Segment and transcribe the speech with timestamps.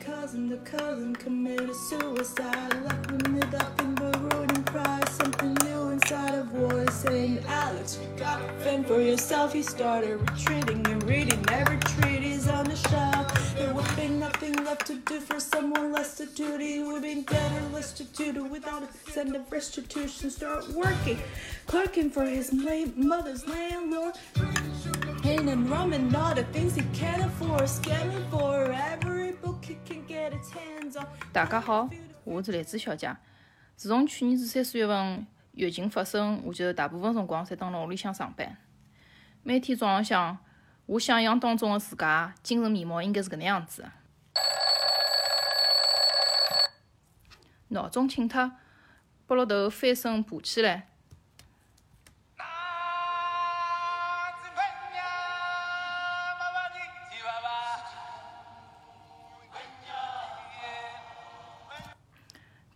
[0.00, 2.72] cousin, the cousin committed suicide.
[2.84, 5.08] Left him with nothing but ruin pride.
[5.08, 9.52] Something new inside of voice saying, Alex, you gotta fend for yourself.
[9.52, 13.54] He started retreating and reading every treatise on the shelf.
[13.56, 16.82] There would be nothing left to do for someone less to duty.
[16.82, 20.30] Would be or less to do without a sense of restitution.
[20.30, 21.18] Start working,
[21.66, 24.14] clerking for his mother's landlord.
[25.22, 27.62] Pain and rum and all the things he can't afford.
[27.62, 28.70] Scamming for
[31.32, 31.88] 大家好，
[32.24, 33.16] 我是栗子小姐。
[33.74, 38.56] 自从去年子三四月份疫情发生，我就大部分辰光侪蹲辣屋里向上班。
[39.42, 40.38] 每天早浪向，
[40.86, 43.92] 我想象当中的自家精神面貌应该是搿能样子的。
[47.68, 48.52] 闹钟醒脱，
[49.26, 50.88] 拨了头翻身爬起来，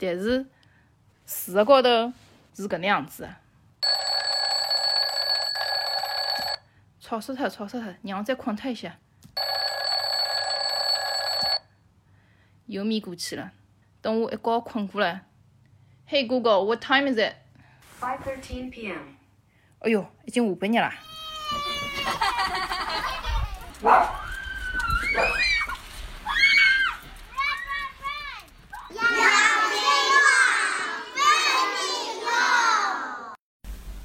[0.00, 0.46] 但是
[1.26, 2.12] 事实高头
[2.54, 3.34] 是搿能样子的。
[7.00, 8.96] 吵死脱，吵死脱，让我再困脱一下。
[12.66, 13.52] 又眯过去了。
[14.00, 15.24] 等我一觉困过来
[16.08, 19.16] ，Hey Google，What time is it？Five thirteen p.m.
[19.80, 20.94] 哎哟，已经下半日啦。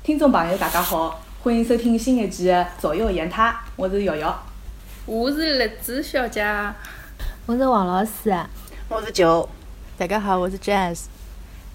[0.06, 4.40] 听众朋友，大家好，欢迎收听新一期的《左右言他》，我是瑶瑶。
[5.08, 6.46] 我是栗子小姐，
[7.48, 8.32] 我是王老师，
[8.88, 9.50] 我是九，
[9.98, 11.06] 大家好，我是 Jazz。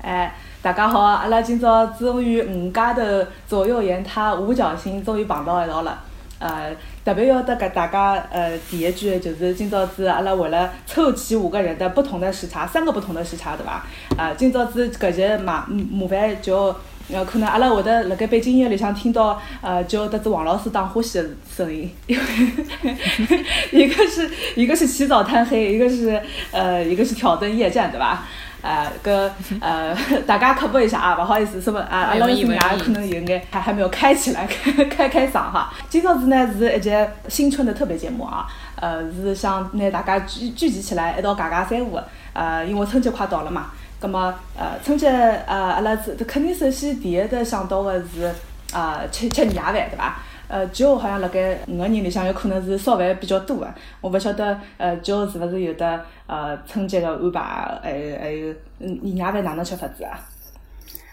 [0.00, 3.02] 哎，大家好，阿拉今朝终于五家头
[3.48, 6.00] 《左右言他》五角星终于碰到一道了。
[6.38, 6.72] 呃，
[7.04, 13.84] 特别要得给大家呃提一句，就是今朝子阿拉为了凑齐五个人的不同的时差，三个不同的时差，对伐？
[14.16, 16.72] 啊，今朝子搿节麻麻烦就。
[17.12, 23.44] 呃，可能阿拉会得辣盖背景音乐里向听到，呃，就得知王老师打呼吸的声音，因为
[23.84, 26.20] 一个是一个是起早贪黑，一个是
[26.52, 28.24] 呃一个是挑灯夜战，对吧？
[28.62, 29.30] 呃，搿
[29.60, 34.46] 呃大家科普一下啊，不好意思，什么啊，阿拉音乐可能有眼还还没有开起来，
[34.90, 35.72] 开开嗓哈。
[35.88, 38.46] 今朝子呢是一节新春的特别节目啊，
[38.76, 41.98] 呃是想拿大家聚聚集起来一道尬尬三胡，
[42.34, 43.70] 呃，因为春节快到了嘛。
[44.00, 48.32] 咁么，呃，春节，呃，阿拉是肯定首先第一个想到个是，
[48.72, 50.22] 啊、吃吃年夜饭，对伐？
[50.48, 57.40] 呃，就好像辣盖五个人里向有可能是烧饭比较多个，我勿晓得，呃，就是勿是有的，呃，春节个安排，
[57.82, 60.18] 还有还有，嗯，年夜饭哪能吃法子啊？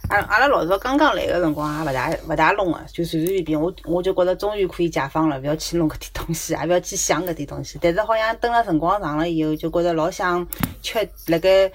[0.10, 7.78] 阿阿拉老早刚刚来个辰光也勿大勿大弄个，就随随便便，我我就觉着终于可以解放了，勿要去弄搿点东西，也勿要去想搿点东西。
[7.82, 10.48] 但是好像等了辰光长了以后，就觉着老想
[10.82, 11.70] 吃辣盖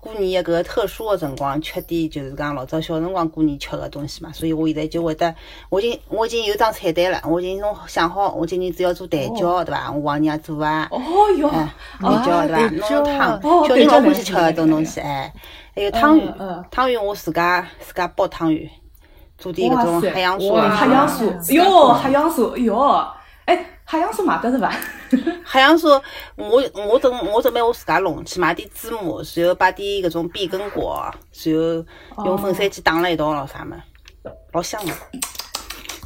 [0.00, 4.30] 过年的搿个特殊的辰光，吃点就是讲老早小辰光过年吃个东西嘛。
[4.32, 5.34] 所以我现在就会得，
[5.68, 9.90] 我已经我已经有张菜单了，我已经弄想好，我今年只要做蛋饺，对伐？
[9.90, 10.88] 我往年做啊。
[10.92, 11.00] 哦
[11.36, 12.58] 哟，哎，蛋饺对伐？
[12.58, 15.32] 蛋饺弄汤，哦小人老欢喜吃搿种东西，哎，
[15.74, 18.70] 还有汤圆汤圆我自家自家包汤圆，
[19.36, 23.17] 做点搿种黑洋酥啊，海洋酥，哟，黑洋酥，哟，哎，
[23.90, 24.70] 海洋酥买得是伐？
[25.42, 25.98] 海洋酥，
[26.36, 31.10] 我我准我准备我自家弄，去买点芝麻，然后摆点搿种碧根果，
[31.42, 31.56] 然
[32.14, 33.74] 后用粉碎机打了一道咯啥么，
[34.52, 34.92] 老香了。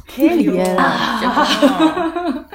[0.07, 2.45] 太厉害了！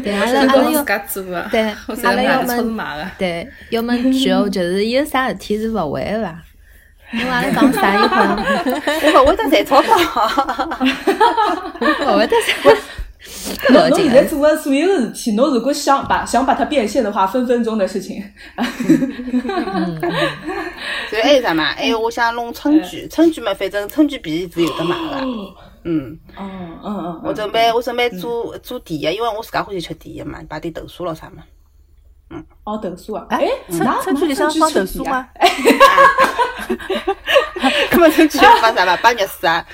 [0.00, 0.32] 对，阿哦！
[0.32, 3.10] 拉阿拉要是自家做的，对我阿拉要是买的，超市问买的。
[3.18, 6.40] 对要问九，就是有啥事体是勿会的伐？
[7.14, 8.36] 因为阿拉讲啥一会儿
[9.18, 9.96] 我勿会得赚钞票，
[12.14, 12.36] 勿会得
[13.68, 13.72] 啥。
[13.72, 18.22] 侬侬现在做的所有的事体，侬如果想把想把它变现的话，分分钟的事情。
[18.56, 20.00] 嗯
[21.10, 21.64] 然后还有啥嘛？
[21.74, 25.54] 还有我想弄春卷，春卷嘛，反正春卷皮是有的买的，嗯。
[25.84, 31.42] 嗯嗯嗯，我准备我准备做做甜的，因为我自家欢喜吃甜的嘛，摆点豆沙咯啥嘛。
[32.30, 33.48] 嗯哦豆沙啊，哎哎，
[34.02, 35.28] 春春卷里向放豆沙吗？？
[37.90, 38.94] 搿么春卷 放啥嘛？
[38.98, 39.64] 摆肉丝啊，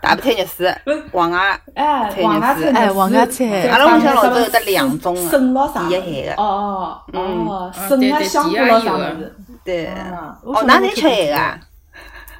[0.00, 0.74] 大白菜肉丝，
[1.12, 9.36] 黄芽哎，菜黄芽菜，哎黄芽菜阿拉屋里向老早有得两种的笋咯啥甜的哦嗯笋啊对对香菇咯甜也有的啥物事。
[9.64, 9.86] 对。
[9.86, 11.58] 啊哦，哪侪吃咸个啊？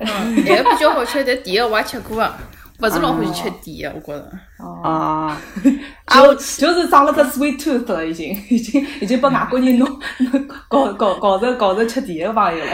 [0.01, 2.37] 嗯，那个 比较好吃，但甜的我也吃过啊，
[2.81, 4.31] 勿是老欢喜吃甜的，我觉着。
[4.59, 9.89] 哦，啊，我就就是长了只 sweet tooth 了，已经 已经已经被外国人弄
[10.19, 12.71] 弄搞搞搞成搞成吃甜的朋友了。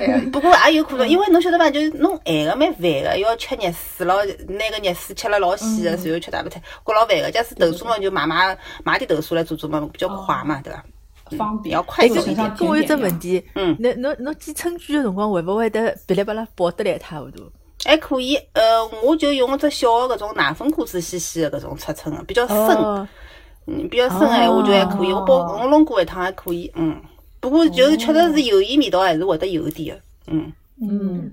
[0.00, 1.70] 哎呀不过也有可能，因为侬晓得伐？
[1.70, 7.30] 就是侬咸个蛮烦个，要吃热水咯，拿个热水吃了老鲜个，然后吃大白菜，觉老烦个。
[7.30, 10.82] 假使豆沙嘛，就买买买点豆沙来做做嘛，比较快嘛，对伐？
[11.36, 17.50] 方便，要快速一点跟我有只问题，嗯侬侬侬寄春卷个辰光会勿会得噼里啪啦爆得来一塌糊涂？
[17.84, 23.06] 还可以，呃，我就用只小的搿种奶粉裤子细细的搿种尺寸的，比较深，哦，
[23.66, 25.12] 嗯，比较深的闲话就还可以。
[25.12, 27.00] 我包我弄过一趟还可以，嗯。
[27.40, 30.52] 不过就是确实是油烟味道还是会得有一点的，嗯。
[30.80, 31.30] 嗯，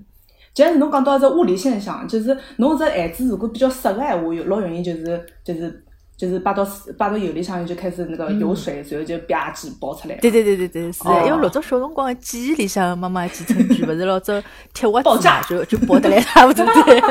[0.52, 5.82] 就是侬讲到一只物理现象，就是侬只鞋子如果比较湿个闲话，有老容易就是就是
[6.22, 6.64] 就是摆到
[6.96, 10.14] 摆到油里向就开始那个有水，随后就吧唧爆出来。
[10.18, 11.24] 对对对对对，是的，哦。
[11.26, 14.40] 因为老早小辰光记忆里向妈妈剪春卷，勿是老早
[14.72, 15.42] 铁袜爆炸。
[15.42, 17.02] 子嘛，就就爆得来一塌糊涂对。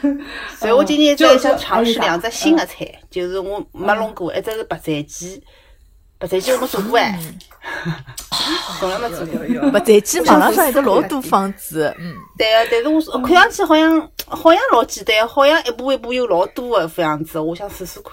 [0.58, 5.42] 所以我今年就就在想尝试两只新的菜，就是我没弄过，一只是白斩鸡，
[6.18, 7.18] 白斩鸡我没做过哎，
[8.78, 9.38] 从来没做过。
[9.70, 18.12] 白斩鸡网浪上有得老多方子，嗯，对个，但是我看上去好像好像老简单，好像一步一步有老多的副样子，我想试试看，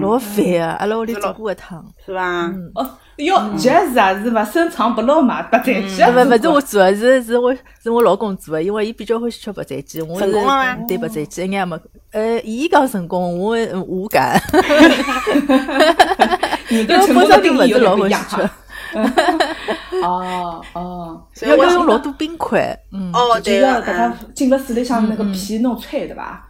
[0.00, 1.84] 老烦个，阿拉屋里做过一趟。
[2.04, 2.52] 是吧？
[2.74, 4.44] 哦，哟，其实是啊，是伐？
[4.44, 6.10] 深藏不露嘛，白斩鸡啊。
[6.10, 11.78] 勿勿是我做的，是是我是我老公做的，因为伊比较欢喜吃白斩鸡，我功了吗对白斩鸡一眼也没，
[12.12, 14.40] 呃，伊讲成功，我呃无感，
[16.68, 18.50] 你因为对成功的本身就勿定义有点不是老欢喜一样哈。
[18.90, 18.98] 吃，
[20.04, 20.64] 哦。
[20.74, 26.46] 哦，要要用老多冰块，嗯哦，就是对个，搿它进了水里向那个皮弄脆，对吧？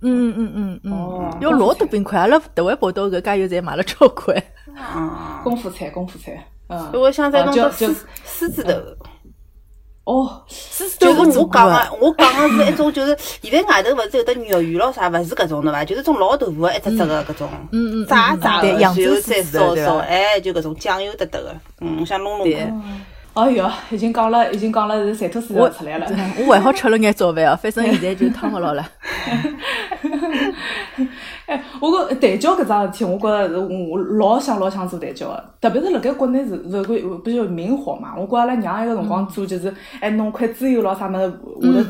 [0.00, 1.36] 嗯嗯嗯嗯。
[1.40, 4.36] 要老多冰块，阿拉特外跑到搿加油站买了交关，
[4.96, 5.10] 嗯，
[5.44, 6.90] 功夫菜，功夫菜，嗯。
[6.94, 9.01] 我想再弄哦就就只狮狮子头。
[10.04, 10.42] 哦，
[10.98, 15.84] 就是我讲个，我讲个是一种，就是现在外头勿是有得肉圆咯啥，勿是搿种的伐？
[15.84, 17.48] 就是种老豆腐个一只只个搿种，
[18.08, 22.48] 炸炸个，对扬州然后再烧烧，哎，就搿种酱油得得个，嗯，我想弄弄。
[23.34, 26.06] 哎哟，已经讲了，已经讲了是馋吐水要出来了。
[26.46, 28.86] 我还好吃了眼早饭哦，反正现在就汤勿牢了。
[31.46, 36.94] 哎， 我觉蛋饺搿桩事体，我觉着是我老想老想做蛋饺个，特别是辣盖国内是是个
[37.24, 38.12] 比较明火嘛。
[38.18, 41.32] 我觉阿拉娘埃个辰光做就是，哎弄块猪油咯啥物事，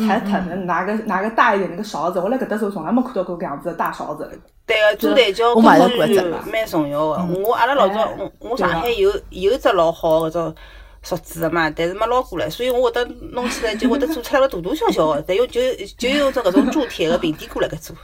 [0.06, 2.21] 下头塌塌，拿个拿个大一点那个勺子。
[2.21, 4.31] 我辣搿搭时候从来没看到过搿样子的大勺子。
[4.65, 7.21] 对个，做蛋饺我买了搿过一只是蛮重要个。
[7.44, 10.55] 我阿拉老早，哎我我上海有有一只老好个搿种
[11.02, 15.60] 勺子个嘛，但是没捞过来，所以我会得弄起来就会得做出来个大大小小个，但用就
[15.99, 17.96] 就用只搿种铸铁个平底锅来搿做。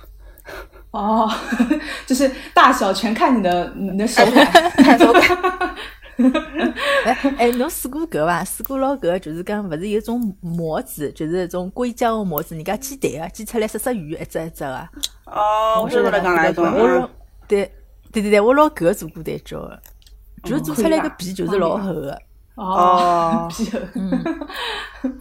[0.90, 1.30] 哦，
[2.06, 4.46] 就是大小全看你的你的手感。
[4.82, 5.22] 看手感。
[7.04, 8.42] 哎哎，侬试过搿伐？
[8.42, 14.88] 试过捞搿，就是讲勿是有种模子，就是一种硅胶个模子，人家煎蛋个，煎出来色色圆一只一只个。
[15.26, 17.08] 哦，我晓得辣讲哪一种。
[17.46, 17.70] 对
[18.10, 19.80] 对对对，我捞搿个做过蛋饺个，
[20.42, 22.18] 就是做出来个皮就是老厚个，
[22.58, 23.78] 哦哦，皮 厚。
[23.94, 25.12] 嗯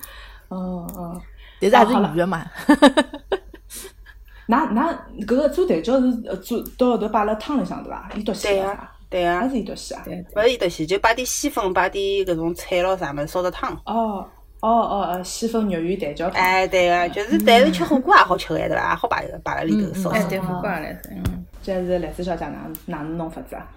[0.49, 1.21] 嗯嗯。
[1.59, 2.45] 但是还是好了圆个嘛。
[4.49, 8.09] 那那搿个做蛋饺是呃做到后头摆辣汤里向对伐？
[8.15, 9.49] 伊笃西对个个啥？，对个还。
[9.49, 10.03] 是伊笃西啊？
[10.35, 13.73] 勿是伊得西，就摆点稀粉，摆点搿种菜咯啥物事，烧只汤。
[13.85, 14.25] 哦
[14.61, 16.41] 哦哦哦，西粉肉圆蛋饺汤。
[16.41, 18.89] 哎，对个，就是但是吃火锅也好吃个，对伐？
[18.91, 20.29] 也好摆摆辣里头烧哎，烧。
[20.29, 23.67] 对，不管来噻，嗯，这是来自小姐哪哪能弄法子啊？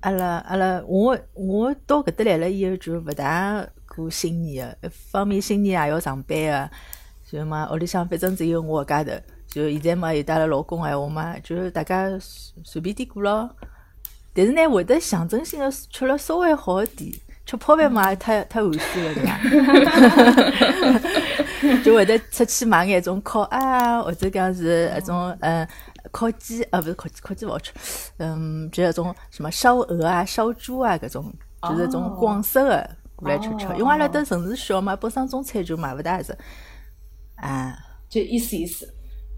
[0.00, 6.70] 阿拉阿拉，我我到搿搭来了以后就勿大过新年个，一方面新年也要上班个，
[7.30, 9.12] 就嘛屋里向反正只有我一家头，
[9.48, 12.08] 就现在嘛有得阿拉老公个闲话嘛，就大家
[12.64, 13.50] 随便点过咯。
[14.34, 17.12] 但是呢，会得象征性个吃了稍微好一点，
[17.44, 19.38] 吃泡饭嘛太太寒酸了，对伐？
[21.82, 25.66] 就会得出去买眼种烤鸭啊，或者讲是一种嗯
[26.12, 27.72] 烤鸡啊，勿是烤鸡，烤鸡勿好吃，
[28.18, 33.66] 嗯，就那种什么烧鹅啊、烧猪啊搿种，就是一种广式个过来吃吃。
[33.76, 36.36] 因为阿拉搭城市小嘛，本身中餐就买勿大着，
[37.36, 37.76] 啊，
[38.08, 38.92] 就意思意思。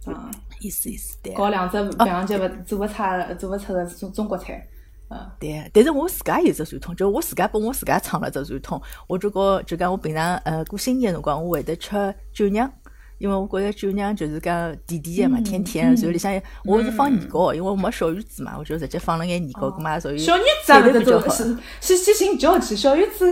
[0.07, 1.35] 嗯，意思意思对。
[1.35, 4.67] 搞两只两只勿做勿差做勿出个中中国菜。
[5.11, 8.81] 嗯，对，但是我自家有只传统，就我自家帮我自家创了只传统。
[9.07, 12.73] 我就讲就讲我平常呃过新年个辰光，我会得吃酒酿，
[13.21, 15.95] 因为我觉着酒酿就是讲甜甜的嘛，甜甜个。
[15.95, 23.31] 然后里向我是放年糕，因为我没小鱼子嘛，我就直接放了眼年糕，搿嘛属于小鱼子比较是是去寻叫去，小鱼子，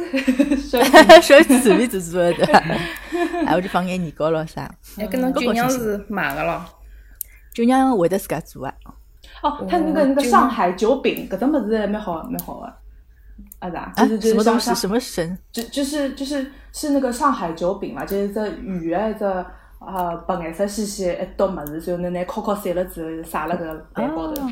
[0.59, 0.85] 小鱼
[1.23, 2.59] 小鱼子随便做做的，对伐？
[3.47, 4.71] 哎，我就放眼年糕咯啥。
[4.99, 6.63] 哎，搿侬酒酿是买个咯？
[7.55, 8.75] 酒酿会得自家做啊。
[9.43, 12.67] 哦，它那个那个上海酒饼，搿种物事蛮好蛮好个。
[13.61, 13.93] 啊啥？
[13.97, 14.75] 啊，就是就什么东西？
[14.75, 15.39] 什么神？
[15.51, 19.25] 就就是就是是那个上海酒饼嘛，就是只鱼的一只
[19.95, 24.43] 呃白颜色细细一坨物事，然后拿拿烤烤散了之后撒辣搿个蛋糕头。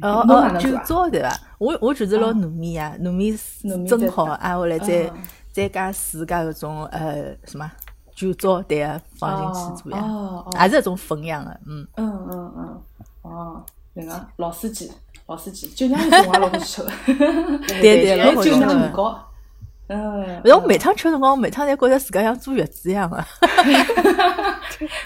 [0.00, 1.30] 哦哦，酒糟对伐？
[1.58, 3.32] 我我就是捞糯米啊，糯米
[3.64, 5.12] 糯米蒸好，挨下来再嗯
[5.52, 7.70] 再加水加搿种呃什么
[8.14, 11.86] 酒糟对个放进去做呀，哦哦，也是一种粉样的，嗯。
[11.96, 12.82] 嗯嗯嗯，
[13.22, 14.90] 哦，那个老司机。
[15.26, 16.90] 老司机，酒酿鱼我也老欢喜吃的，
[17.66, 18.90] 对对， 老好酿鱼的。
[18.90, 19.27] 糕。
[19.88, 23.24] 嗯，反正我每趟吃的辰光，我每趟侪觉着自家像坐月子一样的。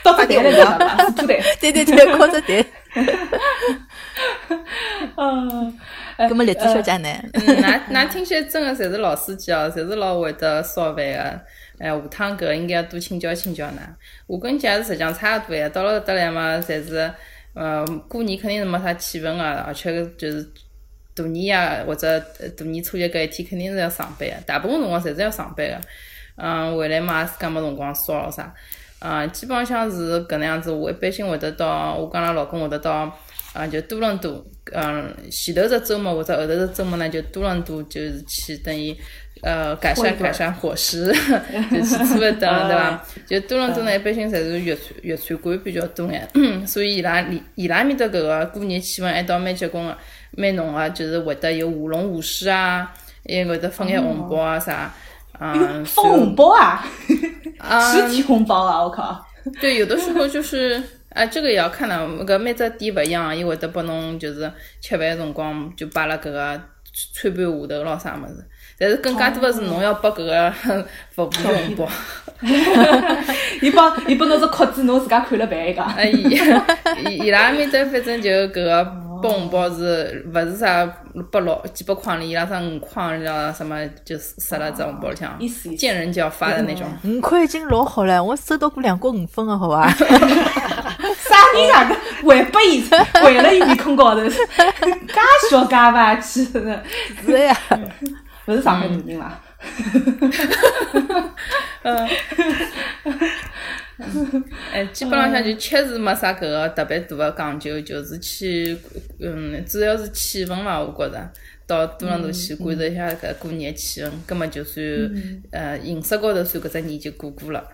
[0.03, 1.41] 到这台来讲吧，是土台。
[1.61, 2.65] 对对对，靠着对。
[5.17, 5.79] 嗯，
[6.19, 7.09] 那么栗子小姐呢？
[7.33, 11.03] 嗯，㑚㑚听些真个侪是老司机哦，侪是老会得烧饭个。
[11.79, 13.73] 哎，下趟搿应该要多请教请教㑚。
[14.27, 17.11] 我跟姐是实际上差勿多呀，到了搿搭来嘛，侪是
[17.55, 20.47] 呃过年肯定是没啥气氛个，而且就是
[21.15, 22.19] 大年夜或者
[22.57, 25.81] 大年初一搿一天肯定是要上班个，大部分辰光侪是要上班个。
[26.37, 28.55] 嗯，回来嘛自家没辰光烧啥。
[29.01, 30.71] 嗯，基本上是搿能样子。
[30.71, 33.13] 我一般性会得到，我跟阿拉老公会得到，
[33.53, 34.45] 嗯，就多伦多。
[34.73, 38.97] 嗯，前头只周末或者后头只周末呢，就多伦多就是去等于
[39.43, 41.13] 呃改善改善伙食，
[41.71, 43.05] 就去吃一顿， 对伐？
[43.27, 46.27] 就多伦多呢，一般性侪是粤餐粤餐馆比较多眼，
[46.67, 49.97] 所以伊拉里伊拉面搭搿个过年气氛还倒蛮结棍个，
[50.37, 52.91] 蛮浓个，就是会得有舞龙舞狮啊，
[53.29, 54.93] 还会得发眼红包啊啥。
[55.41, 56.85] 嗯，发红包啊，
[57.59, 58.81] 啊，实体红包啊！
[58.85, 59.27] 我靠，
[59.61, 64.49] 对，有的时候就是，啊，这个也要看了，搿每只店勿一样，伊会得拨侬就是
[64.81, 66.63] 吃饭辰光就摆辣搿个
[67.13, 68.47] 餐盘下头咯啥物事，
[68.83, 70.53] 但是更加多的是侬要拨搿个
[71.15, 71.89] 服务员红包，
[73.63, 75.81] 伊帮伊拨侬只壳子，侬自家看了办一个。
[75.83, 76.39] 哎，伊
[77.09, 78.85] 伊伊拉面搭反正就搿个
[79.23, 80.85] 拨红包是勿是啥
[81.31, 85.39] 拨六几百块钿，伊拉啥五块钿啦什么就塞了只红包里向
[85.77, 86.85] 见人就要发的那种。
[87.05, 89.89] 五块已经老好了，我收到过两角五分的好伐？
[89.95, 91.97] 啥人啊？
[92.25, 94.35] 搿还拨伊，还了伊面孔高头， 介
[95.51, 96.83] 小介歪气的，
[97.25, 97.57] 是呀，
[98.53, 99.41] 勿是上海大人伐？
[104.73, 108.77] 哎，基本浪向就吃是没啥搿个特别大个讲究，就是去，
[109.21, 111.31] 嗯，主要是气氛伐，我觉着。
[111.65, 114.85] 到多伦多去感受一下搿过年气氛，葛末就算
[115.53, 117.65] 呃形式高头算搿只年就过过了。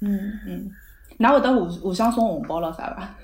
[0.00, 0.70] 嗯嗯，
[1.18, 3.16] 㑚会得互互相送红包咯啥伐？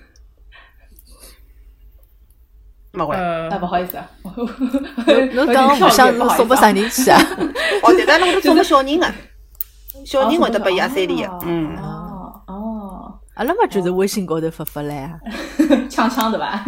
[2.93, 3.15] 没会。
[3.17, 4.09] 呃啊，，勿好意思啊，
[5.35, 7.21] 侬讲互相是送拨啥人去啊？
[7.83, 9.07] 哦，对个，侬会得送拨小人个，
[10.05, 11.77] 小人会得拨伊阿三钿个，嗯。
[11.77, 15.19] 哦哦，阿拉嘛就是微信高头发发来啊，
[15.91, 16.65] 抢抢对伐？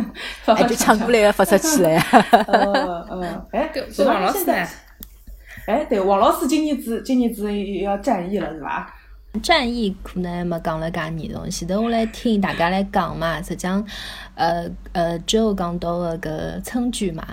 [0.54, 2.04] 哎就抢过来个发出去了呀。
[2.48, 4.52] 呃 呃， 哎，搿是王老师呢？
[5.66, 8.92] 哎，对，王老师今年子今年子要战役了是伐？
[9.42, 13.84] 战役可能还没讲了介严重，前头我来听大家来讲嘛，实际上，
[14.34, 17.24] 呃呃，最后讲到个搿春卷嘛，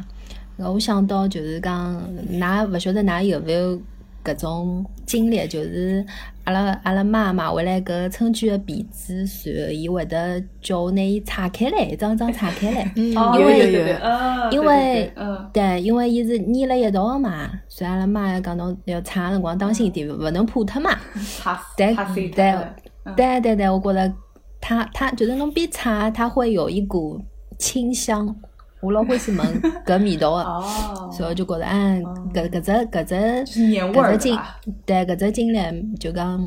[0.57, 1.99] 我想到就是讲，
[2.31, 3.81] 㑚勿晓得㑚有勿有
[4.27, 6.05] 搿种经历，就是
[6.43, 12.91] 阿拉阿拉妈买回来搿春卷的皮子，然后伊会得叫我拿伊拆开来，一张张拆开来。
[12.97, 13.93] 嗯，因对对为
[14.51, 20.91] 对嗯，对，因为伊是粘了一道个嘛，所以阿拉妈要讲侬要拆个辰光当心点，勿能破脱嘛。
[21.77, 21.95] 对
[22.31, 22.51] 对
[23.05, 24.13] 嗯对对对，我觉得
[24.59, 27.21] 它它就是侬边拆，它会有一股
[27.57, 28.35] 清香，
[28.81, 32.03] 我老欢喜闻搿味道的，哦，所以就觉得，嗯，
[32.33, 34.39] 搿搿只搿只搿只经
[34.85, 36.39] 对搿只经历就讲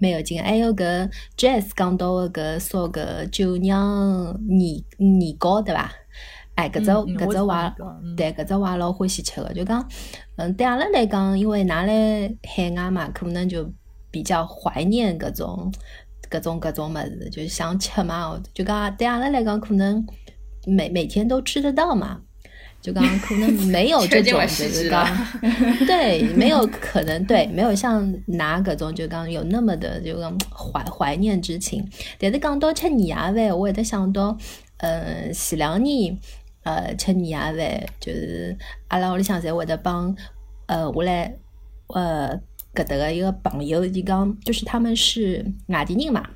[0.00, 0.40] 蛮有劲。
[0.40, 5.90] 还有搿 Jazz 讲到个搿烧搿酒酿年年糕对伐？
[6.54, 9.84] 哎，搿只搿只我也年糕嗯对搿只娃老欢喜吃个，就讲，
[10.36, 13.68] 嗯，对阿拉来讲，因为㑚来海外嘛，可能就
[14.12, 15.72] 比较怀念搿种
[16.30, 20.06] 搿种搿种物事，就是想吃嘛，就讲对阿拉来讲，可能
[20.66, 22.20] 每每天都吃得到嘛。
[22.82, 25.46] 就讲可能没有 这种，就是细致了讲，
[25.86, 31.86] 对，没有可能，对，没有像拿搿种就刚有那么的就刚怀怀念之情。
[32.18, 34.34] 但是讲到吃年夜饭，我会得想到，
[34.78, 36.18] 呃，前两年，
[36.62, 38.56] 呃，吃年夜饭就是
[38.88, 40.16] 阿拉屋里向侪会得帮，
[40.64, 41.36] 呃，我来，
[41.88, 42.34] 呃，
[42.74, 46.26] 搿搭个一个朋友，伊讲就是他们是外地人嘛，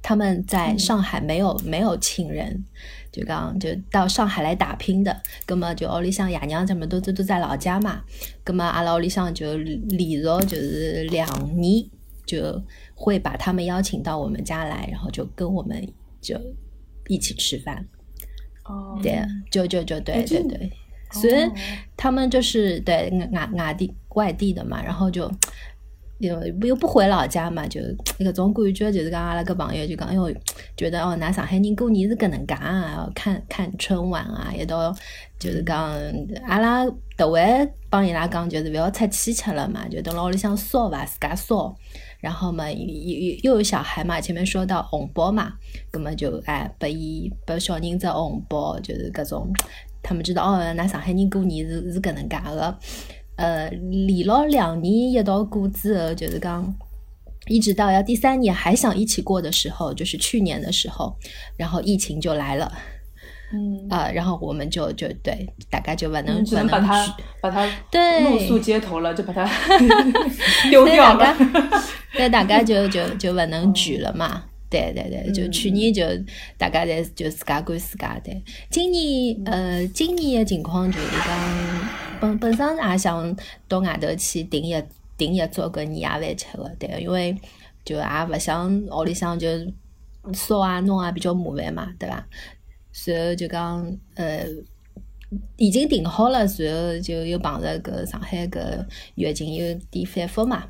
[0.00, 2.64] 他们在上海没有、没有亲人，
[3.12, 8.02] 就讲就到上海来打拼的，葛么就屋里向爷娘他们都都都在老家嘛，
[8.44, 11.26] 葛么阿拉屋里向就连续就是两
[11.60, 11.84] 年
[12.24, 12.62] 就
[12.94, 15.84] 会把他们邀请到我们家来，然后就跟我们
[16.20, 16.38] 就
[17.08, 17.84] 一起吃饭，
[18.64, 20.70] 哦，对，就就就对对对，
[21.10, 21.50] 所以
[21.96, 25.28] 他们就是对外外地外地的嘛，然后就
[26.20, 27.80] 又又不回老家嘛，就
[28.18, 30.32] 搿种感觉，就是讲阿拉个朋友就讲，哎哟，
[30.76, 34.94] 觉得哦，㑚上海人过年是搿能介啊，看看春晚啊，一道
[35.38, 35.90] 就是讲
[36.46, 36.86] 阿拉
[37.16, 41.74] 特会帮伊拉讲，就是勿要出去吃了嘛，就等辣屋里向烧伐，自家烧。
[42.20, 45.54] 然后嘛，又又又有小孩嘛，前面说到红包嘛，
[45.90, 49.50] 葛么就哎，拨伊拨小人只红包，就是搿种
[50.02, 52.78] 他们知道哦，那上海人过年是是搿能介个。
[53.40, 56.74] 呃，连了两年一道过之后，就是讲，
[57.48, 61.16] 一直到要第三年还想一起过的时候，就是去年的时候，
[61.56, 62.70] 然后疫情就来了。
[63.52, 69.44] 嗯，啊、然后我们就就对，大概就不能你只不能能把它聚把它对露宿街头了，就把它
[70.70, 71.38] 丢对掉大了。
[71.38, 71.82] 家，
[72.12, 74.44] 对大家就就就不能举了嘛。
[74.70, 76.02] 对对对，就去年就
[76.56, 78.32] 大家侪就自家管自家的。
[78.70, 81.88] 今年呃，今年的情况就是讲，
[82.20, 83.36] 本本身也想
[83.68, 84.82] 到外头去订一
[85.18, 87.36] 订一桌搿年夜饭吃个，对，因为
[87.84, 89.48] 就也勿想屋里向就
[90.32, 92.26] 烧啊弄啊比较麻烦嘛，对伐？
[93.06, 94.46] 然后就讲呃。
[95.56, 98.84] 已经订好了，然后就又碰着搿上海搿
[99.14, 100.64] 疫情有点反复嘛。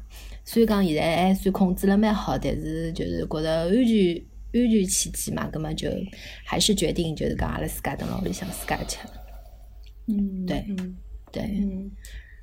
[0.52, 4.20] 虽然讲现在还算控制了蛮好，但是就是觉得安全
[4.52, 5.88] 安全起见嘛，葛么就
[6.44, 8.98] 还是决定就是讲阿拉自家蹲辣屋里向自家吃。
[10.08, 10.96] 嗯，对嗯
[11.30, 11.88] 对，嗯。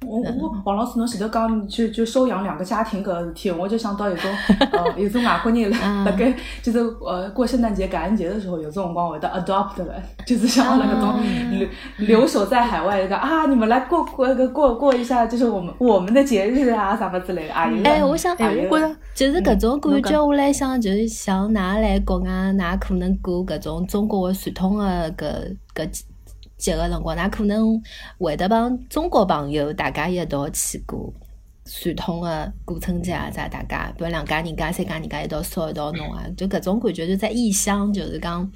[0.06, 4.32] 我我王老师，侬前头讲就就收养两个家庭搿个事体，我就想到有种
[4.72, 11.20] 呃有种外国人嗯 辣盖就是呃过圣诞节、感恩节的时候，有种辰光会得 adopt 了， 就是像阿拉搿种
[11.52, 11.68] 留
[12.08, 17.68] 留守在海外一个啊，你们来过过个过过一下，就是我们我们的节日啊，啥么之类的啊。
[17.68, 26.02] 有的哎，我想，哎我觉着就是搿种感觉，我来想，就是像㑚来国外，㑚可能过搿种中国的传统的搿搿
[26.58, 27.82] 节个辰光，㑚可能
[28.18, 31.14] 会得帮中国朋友大家一道去过
[31.66, 38.52] 传统的过春节啊，啥大家，比如两家人家、三家人家一道烧一道弄啊，就搿种感觉就在异乡，就是讲，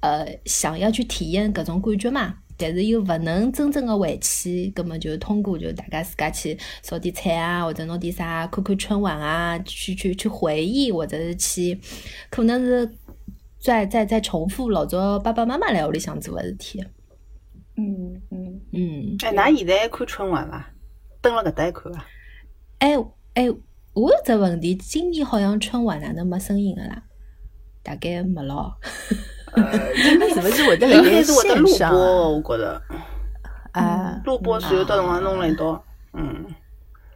[0.00, 2.34] 呃，想要去体验搿种感觉嘛。
[2.60, 11.80] 但是又勿能真正的回去，葛么就通过就大家自家去烧点菜啊，或者弄点啥，看看春晚啊，去去去回忆，或者是去，
[12.30, 12.90] 可能是
[13.60, 16.84] 再再再重复老早爸爸妈妈来屋里向做的事体。
[17.78, 20.66] 嗯嗯，嗯，哎，㑚现在还看春晚伐？
[21.22, 22.04] 蹲辣搿搭还看伐？
[22.80, 22.96] 哎
[23.34, 23.48] 哎，
[23.94, 27.00] 我有只问题，今年好像春晚哪能没声音个啦？
[27.84, 28.74] 大概没咯。
[29.56, 32.82] 应该是勿是会得辣盖应该是会得线上录播，我觉着
[33.72, 34.20] 啊？
[34.24, 35.82] 录播，随后到辰光弄了一道。
[36.12, 36.44] 嗯，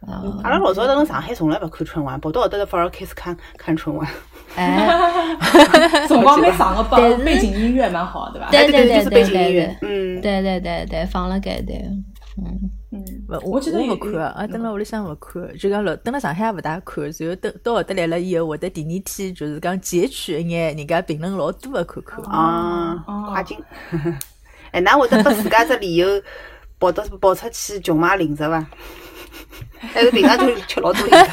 [0.00, 4.08] 啊，阿拉老早蹲辣上海从来勿看春晚，跑到后头反而开始看看春晚。
[4.54, 8.48] 哎，辰光蛮长个，但是背背景音乐蛮好，对吧？
[8.50, 9.88] 对对对就是背景对音乐对。
[9.88, 11.76] 嗯，对对对对，放了该对，
[12.36, 13.02] 嗯，嗯，
[13.42, 22.22] 勿，我记得勿看个，啊，蹲辣屋里向勿看，就讲老蹲辣上海也勿大看，然后等到后头来了以后，会得第二天就是讲截取一眼人家评论老多的看看。
[22.24, 23.58] 啊哦，快进。
[24.72, 26.06] 哎，那会得拨自家只理由
[26.78, 28.66] 跑到跑出去穷买零食伐？
[29.80, 31.30] 还是平常就吃老多零食？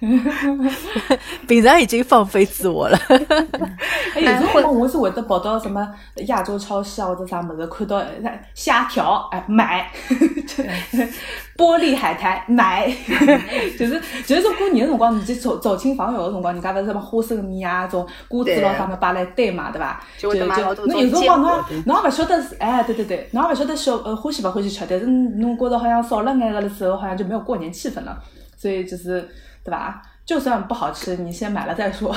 [1.48, 2.98] 平常已经放飞自我了。
[4.14, 5.88] 哎，有辰光我是会得跑到什么
[6.26, 9.90] 亚洲超市啊或者啥么子，看到哎虾条，哎买，
[11.56, 12.86] 玻璃海苔买，
[13.78, 20.00] 就是就是说过年的辰光，你就走走亲访友的辰光，人家勿是什么花生米啊，种瓜子咯对啥么摆了一堆嘛，对伐？
[20.16, 28.16] 就会得买老多侬有辰光侬侬也勿晓得是，哎，对对对，侬也勿晓得小呃欢喜勿欢喜吃，但是侬觉得好像少了眼个的时候，好像就没有过年气氛了，
[28.56, 29.28] 所以就是
[29.64, 30.02] 对吧？
[30.24, 32.14] 就算不好吃，你先买了再说。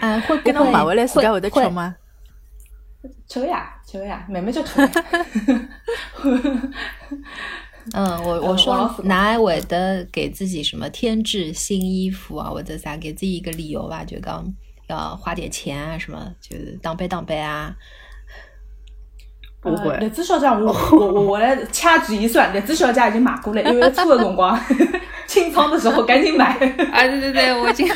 [0.00, 1.94] 嗯， 会 不跟侬会买回来自家会得会吃吗？
[3.28, 4.90] 吃个呀，吃个呀，慢慢就吃呀。
[7.94, 14.44] 嗯，我呃我说王老师哪还会得给自己什么添置新衣服啊，或者啥，给自己一个理由吧，就讲
[14.88, 17.74] 要花点钱啊，什么就是打扮打扮啊。
[19.68, 19.90] 不会。
[19.94, 24.58] 呃栗子小姐，我我我我来掐指一算，栗子小姐已经买过了，因为出的辰光
[25.26, 26.46] 清仓的时候赶紧买。
[26.92, 27.86] 啊，对对对， 我今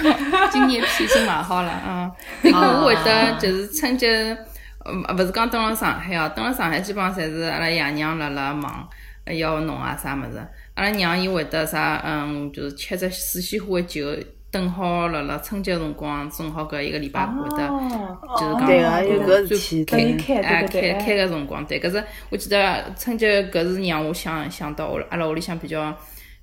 [0.50, 2.10] 今年批已经买好了，嗯，
[2.42, 4.36] 那个我会得就是春节，
[4.84, 8.86] 呃，勿是讲蹲辣上海哦，蹲辣上海基本上侪是阿拉爷娘辣辣忙，
[9.24, 10.38] 呃要弄啊啥物事，
[10.74, 14.06] 阿拉娘伊会得啥，嗯，就是吃只四喜花的酒，
[14.52, 17.66] 等好辣辣春节辰光，正好搿一个礼拜会得。
[17.66, 20.16] 哦，就是讲对个，有搿最事体。
[20.18, 25.90] 开，开开个辰光，对，搿是我记得春节搿是让我想想到我阿拉屋里向比较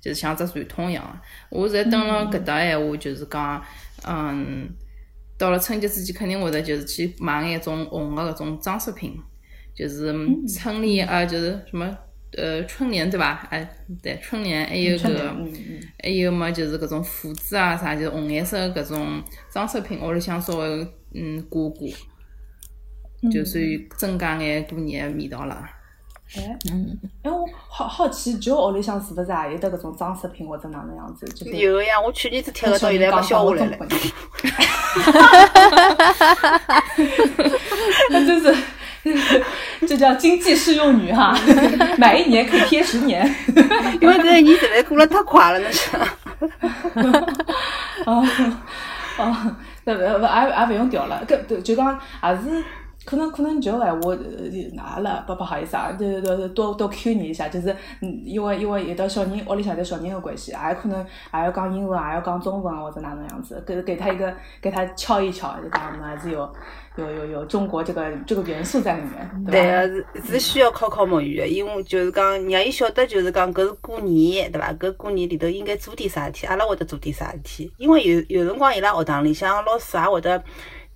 [0.00, 1.20] 就是像只传统一样的。
[1.50, 3.62] 我现在蹲辣搿搭闲话，就是讲，
[4.04, 4.68] 嗯，
[5.38, 9.14] 到了春节之前肯定会得就是去买眼种红个搿种装饰品，
[9.72, 10.12] 就是
[10.58, 11.88] 春联啊，就是什么
[12.36, 13.46] 呃春联对伐？
[13.50, 13.68] 哎，
[14.02, 21.88] 对，春联还有搿春联嗯嗯还有么就是搿种福字啊啥，就是红颜色的搿种装饰品，屋里向稍微嗯挂挂。
[23.30, 23.62] 就算
[23.98, 25.62] 增加眼过年的味道了。
[26.34, 31.26] 哎，嗯，哎，我好好奇，就屋里向是勿是也有得搿种装饰品或者哪能样子？
[31.34, 33.86] 就有个呀，我去年子贴个到现在没消下来了。
[38.10, 38.50] 那真是，
[39.04, 39.10] 就
[39.90, 41.36] 这叫经济适用女哈，
[41.98, 43.26] 买一年可以贴十年。
[44.00, 45.90] 因为这个年实在过了太快了，那是。
[48.06, 48.24] 哦
[49.18, 49.36] 哦，
[49.84, 50.08] 不不不，也
[50.60, 52.64] 也勿用调了，搿就讲也是。
[53.10, 54.16] 可能可能就哎，我
[54.74, 66.48] 拿了，不不好意思啊，对对对，多多 Q 你一下，就是嗯，因为因为有的小人屋里向的小人的关系，还可能还要讲英文，还要讲中文或者哪能样子，给给他一个给他敲一敲，就讲我们还是有
[66.96, 69.86] 有有有中国这个这个元素在里面，对吧？
[70.14, 74.72] 对是是需要考考母语的，因为就是讲让伊晓得，就是讲搿是过年，对伐？
[74.74, 80.40] 搿过年里头应该做点啥事体，阿拉会得做点啥事体，因为有有辰光伊拉学堂里向老师也会得。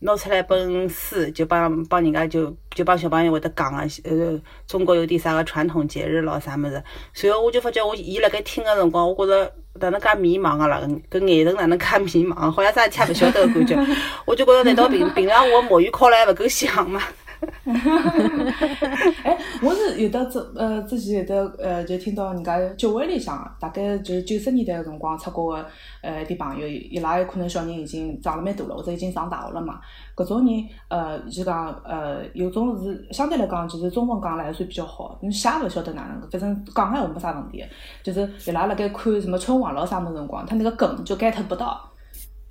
[0.04, 6.82] 拿出来一本书，就帮帮人家就就帮小朋友会得讲个，呃，中国有点啥个传统节日咯，啥么子。
[7.14, 13.86] 随后我就发觉，我伊辣盖听个辰光，我觉着哪能介迷茫个啦，搿眼神哪能介迷茫，好像啥事体也勿晓得个感觉。
[14.26, 17.00] 我就觉着，难道平平常我母语考了还勿够响吗？
[19.24, 25.66] 哎，我是有的之呃之前有的呃就听到人家教会里向，大概就是九十年代个辰光出国个
[26.02, 29.80] 呃一点朋友，伊拉有可能小人已经长了蛮大了，或者已经上大学了嘛。
[30.16, 37.64] 搿种人呃就讲呃有种是相对来讲就是中文讲了还算比较好，你写勿晓得哪能个，反正讲个闲话没啥问题。
[38.02, 41.80] 就是伊拉辣盖看什么春晚咯啥么辰光，他那个梗就 get 不到。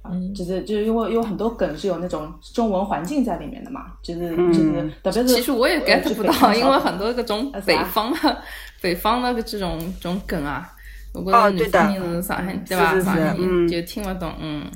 [0.03, 8.37] 嗯，就是就是因为有很多梗是有那种中文环境在里面的嘛，就是就是特别是其实我也 get 不到，因为很多各种北方的
[8.81, 10.69] 北方的这种这种梗啊，
[11.13, 12.99] 如果是女生是上海对吧？
[12.99, 13.33] 上海
[13.67, 14.69] 就听不懂，嗯，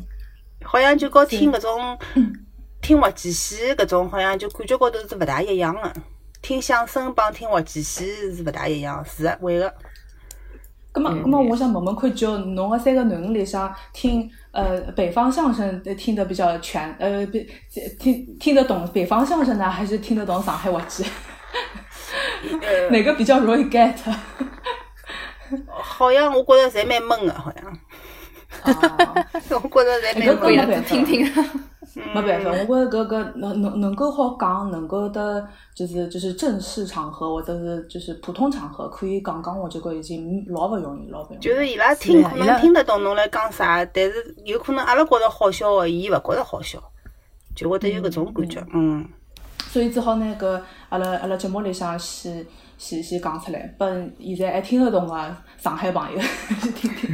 [0.64, 1.98] 好像就跟听搿种
[2.82, 5.94] 听滑稽戏搿种，好像就感觉高头是勿大一样的。
[6.42, 9.74] 听相声帮听滑稽戏是勿大一样，是的，会的。
[10.94, 17.24] 咁么，咁么，我想问问看，就侬个三个囡恩里向听，呃，北方相声听得比较全，呃，
[18.00, 21.04] 听听得懂北方相声呢，还是听得懂上海话剧？
[22.90, 23.94] 哪个比较容易 get？
[25.70, 27.80] 好像我觉着侪蛮闷的，好像。
[29.62, 31.32] 我觉着侪蛮闷的，听听。
[32.14, 41.40] 没办法，我觉着搿搿能能能够好讲，能够的，就是就是正式场合或者是就是普通场合可以讲讲，我觉着已经老勿容易，老勿容易。
[41.40, 46.80] 就是伊拉听可能听得懂侬来讲啥，但是有可能阿拉觉着好笑个，伊勿觉着好笑，
[47.56, 49.06] 就会得有搿种感觉，嗯。
[49.70, 52.46] 所以只好拿搿阿拉阿拉节目里向先
[52.78, 53.88] 先先讲出来，拨
[54.20, 56.20] 现在还听得懂个上海朋友
[56.76, 57.10] 听听。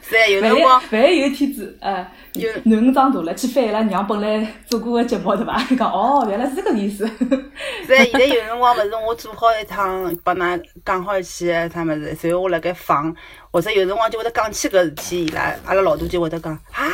[0.00, 5.62] 是啊，有辰光，万一有一天子，呃，有囡恩长大了，去翻伊拉娘本来做过个节目，对伐？
[5.76, 7.06] 讲哦，原来是这个意思。
[7.06, 13.14] 是啊，现在有辰光勿是我做好一趟，帮㑚讲好一些啥物事，随后我辣盖放，
[13.50, 16.86] 或者有辰光就会得讲起搿事体，伊拉阿拉老大就会得讲啊，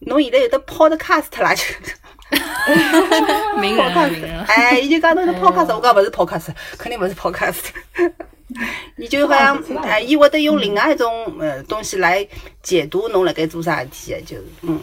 [0.00, 1.62] 侬现在有得 podcast 啦 就。
[3.60, 4.44] 名人，名人。
[4.44, 7.60] 哎，伊就讲侬是 podcast，我讲勿是 podcast，肯定勿是 podcast。
[8.98, 12.26] 伊就好像，哎，伊会得用另外一种呃东西来
[12.62, 14.78] 解读侬辣盖做啥事体，就嗯。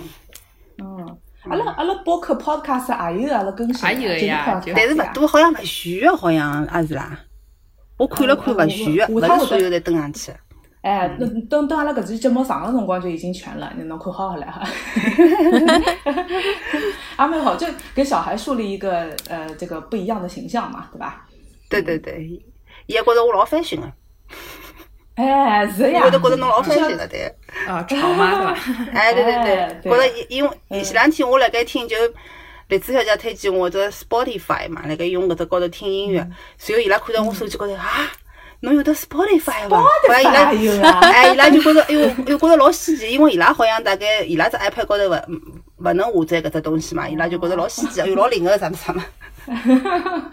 [0.82, 1.18] 嗯，
[1.50, 7.20] 阿拉阿拉播客 podcast 也有阿拉更新，也有呀，但是勿多，好像勿需要，好像也是啦。
[7.98, 10.32] 我看了看，勿需要，勿是所有侪登上去。
[10.82, 14.64] 哎，等等等，阿拉搿期节目上个辰光就已经全了，你侬看好下来哈。
[17.18, 21.26] 阿蛮好，就给小孩树立一个呃这个不一样的形象嘛，对吧？
[21.70, 22.24] 对对对，
[22.86, 23.92] 伊也觉着我老翻新个。
[25.16, 26.04] 哎，是呀。
[26.06, 27.30] 我都觉着侬老翻新了， 对。
[27.68, 28.58] 啊，潮嘛，对吧？
[28.96, 29.34] 哎，对对
[29.84, 31.98] 对，觉着因为前两天我辣盖听，就
[32.70, 36.26] 栗子小姐推荐我这 Spotify 嘛，辣盖用搿只高头听音乐，
[36.58, 38.10] 随后伊拉看到我手机高头啊。
[38.62, 39.82] 侬有得 Spotify 伐？
[39.82, 40.22] 后来
[40.54, 45.16] 伊拉，哎，伊拉就觉着，哎呦， 又觉着老稀奇，因为伊拉好像大概伊拉只 iPad 高头勿
[45.78, 49.02] 勿能下载搿只东西嘛，伊拉就觉着老稀奇，哎呦，老灵个啥物啥么。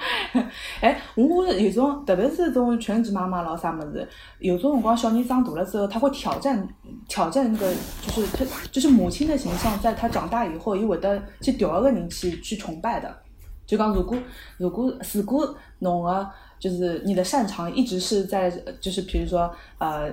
[0.80, 4.06] 哎，我有种，特别是种全职妈妈咯啥物事，
[4.40, 6.68] 有种辰光小人长大了之后，他会挑战
[7.08, 13.16] 挑战那个，就是他就是母亲的形象，在他长大以后，伊会得去调一个人去去崇拜的。
[13.64, 14.18] 就讲如果
[14.58, 16.28] 如果如果侬个。
[16.58, 20.10] 就是你的擅长一直是在，就是比如说呃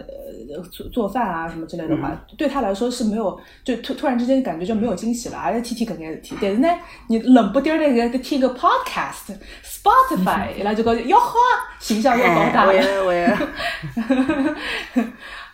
[0.72, 6.36] 做做饭啊什么之类的话，对他来说是没有，就突突然之间感觉就没有惊喜了，而且天天搿眼事体。
[6.42, 6.68] 但是呢，
[7.08, 11.40] 你冷不丁的个听个 podcast，Spotify，伊 拉就觉着哟呵，
[11.80, 12.74] 形象又高大了。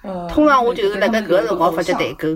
[0.30, 2.30] 通常我就是辣盖搿个辰光发觉代沟。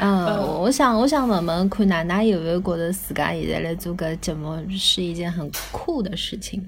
[0.00, 6.62] 嗯，我想，我想问问看，奶奶有没有觉得自家现在来做个节目是一件很酷的事情？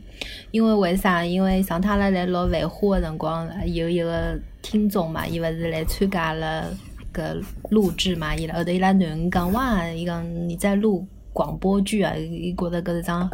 [0.51, 1.25] 因为为啥？
[1.25, 6.75] 因为上趟拉来录《繁花》的辰光，有一个听众嘛，伊勿是来参加了
[7.13, 13.31] 个录制嘛，伊后头伊拉囡恩讲哇，伊讲你在录广播剧啊，伊觉得搿是桩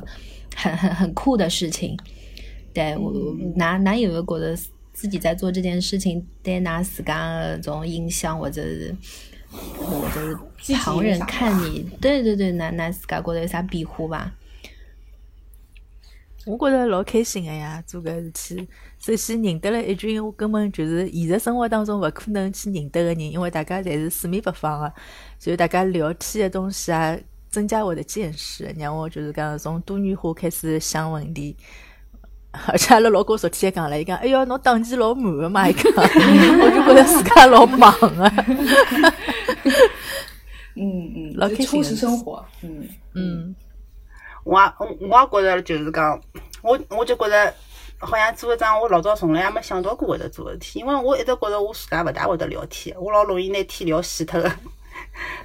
[0.56, 1.96] 很很很酷的事情。
[2.74, 3.12] 对我，
[3.54, 4.54] 哪哪有没有觉得
[4.92, 8.94] 自己在做这件事情对㑚自家的这种影响，或者是
[9.78, 14.32] 或者是旁人看你，对对对，哪哪自家觉得有啥变化吧？
[16.44, 18.68] 我觉得老开心的呀，做搿事体。
[19.00, 24.92] 首先认得了一群我根本就是现实生活当中勿可能去认得的人，因为大家侪是四面八方个，
[25.40, 27.18] 所以大家聊天的东西啊，
[27.50, 31.56] 增加我的见识，让我就是讲从多元化开始想问题。
[32.68, 38.32] 而且阿拉老公昨天还讲了，伊讲哎哟，侬档期老满个嘛，伊讲， 我就觉着自家老忙个。
[40.78, 42.44] 嗯嗯，老开心充实生活。
[42.62, 43.54] 嗯嗯，
[44.44, 44.72] 我也
[45.08, 46.20] 我也觉着就是讲，
[46.62, 47.54] 我我就觉着
[47.98, 54.52] 好像做一桩我老早从来也没想到过会得做的事体，因为我一直觉着我自家勿大会得聊天，我老容易拿天聊死脱个，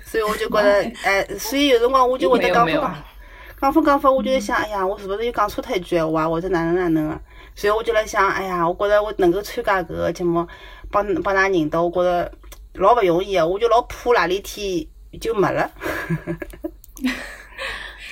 [0.06, 2.68] 所以我就觉着， 哎，所以有辰光我就会得讲
[3.62, 7.20] 讲法讲法，我就在想，哎呀，我是不是又讲错脱一句闲话，或者哪能哪能啊？
[7.54, 10.48] 所以我就来想，哎呀，我觉着我能够参加搿个节目，
[10.90, 12.32] 帮帮㑚认得，我觉着
[12.74, 14.88] 老勿容易个，我就老怕哪里天
[15.22, 15.70] 就没了。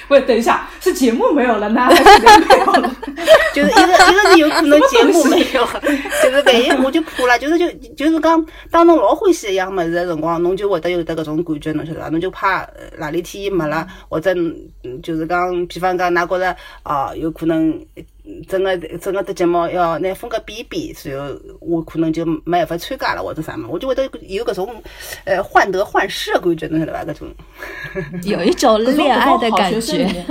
[0.09, 2.95] 喂，等一下，是节目没有了呢，还是人没有了？
[3.55, 5.65] 就是一个一个是有可能节目没有，
[6.21, 12.09] 就 是万一我就怕了，就是就就是讲，当侬老欢喜一样物事的辰光，侬就会得有得搿种感觉，侬晓得伐？
[12.09, 14.33] 侬就怕呃哪里天伊没了，或者
[14.83, 17.69] 嗯就是讲，比方讲，㑚觉着哦，有可能
[18.25, 24.83] 嗯整个整个的节目要拿风格变一变，然后我可能就没办法参加了，或者啥么，我就会得有搿种
[25.25, 27.03] 呃患得患失的感觉，侬晓得伐？
[27.05, 27.27] 搿种。
[28.23, 30.25] 有一种恋爱的感觉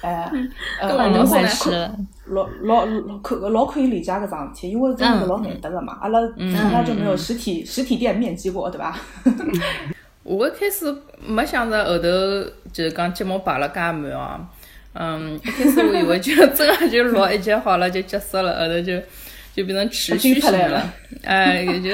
[0.00, 0.30] 哎，
[0.80, 1.96] 呃，根本就我患是失了。
[2.26, 9.00] 老老老可老可以理解搿桩事体，因为真的是老难得个嘛，阿拉从来就没有实体实体店面基过，对吧？
[10.22, 10.94] 我一开始
[11.26, 12.02] 没想着后头
[12.72, 14.40] 就是讲节目排了介满哦，
[14.92, 19.00] 嗯，一开始我以为就 真的就录一集好了就结束了，后头就
[19.54, 20.92] 就变成持续性了，
[21.24, 21.90] 哎，也就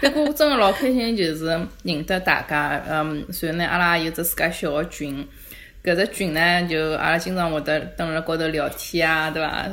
[0.00, 1.44] 不过我真的老开心，就是
[1.82, 5.28] 认得大家，嗯，然后呢，阿拉也有只自家小个群。
[5.84, 9.64] 搿只群呢，就阿拉经常会得蹲辣高头聊天啊，对伐？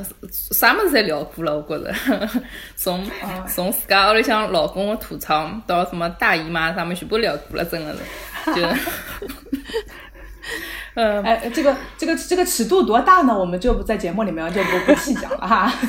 [0.52, 1.92] 啥物事侪聊过了，我觉着。
[2.76, 3.04] 从
[3.48, 8.54] 从自家屋里向老公个吐槽到什么大姨妈啥物事全部聊过了，真的是。
[8.54, 8.62] 就，
[10.96, 13.38] 嗯，哎，这个这个这个尺度多大呢？
[13.38, 15.72] 我们就不在节目里面就不不细讲了哈。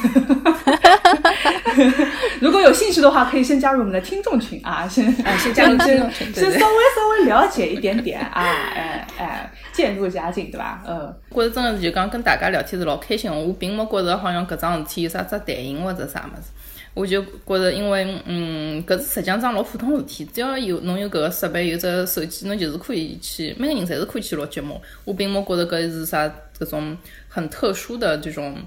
[2.41, 8.43] 如果有兴趣的话，可以先加入我们的听众群啊，先啊先加入听众群先稍微稍微了解一点点啊，
[8.76, 10.84] 哎哎，渐入佳境，对吧？
[10.86, 16.50] 嗯，觉得真的是就讲跟大家聊天是老开心的，我并没觉着好像搿桩事体有啥只弹性或者啥物事。
[16.98, 24.82] 我就觉着，因为嗯，搿是实际上桩老普通事体，只要有侬有搿个设备，有只手机，侬就是可以去，每个人侪是可以去录节目。
[25.06, 28.58] 我并没觉着搿是啥搿种很特殊的这种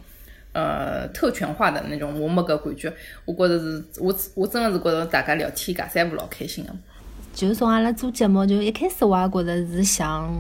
[0.53, 2.93] 呃特权化的那种，我没搿感觉。
[3.25, 6.73] 我觉着是我我真的是觉着大家聊天尬三胡老开心的。
[7.35, 10.33] 就从阿拉做节目，就一开始我也觉着是像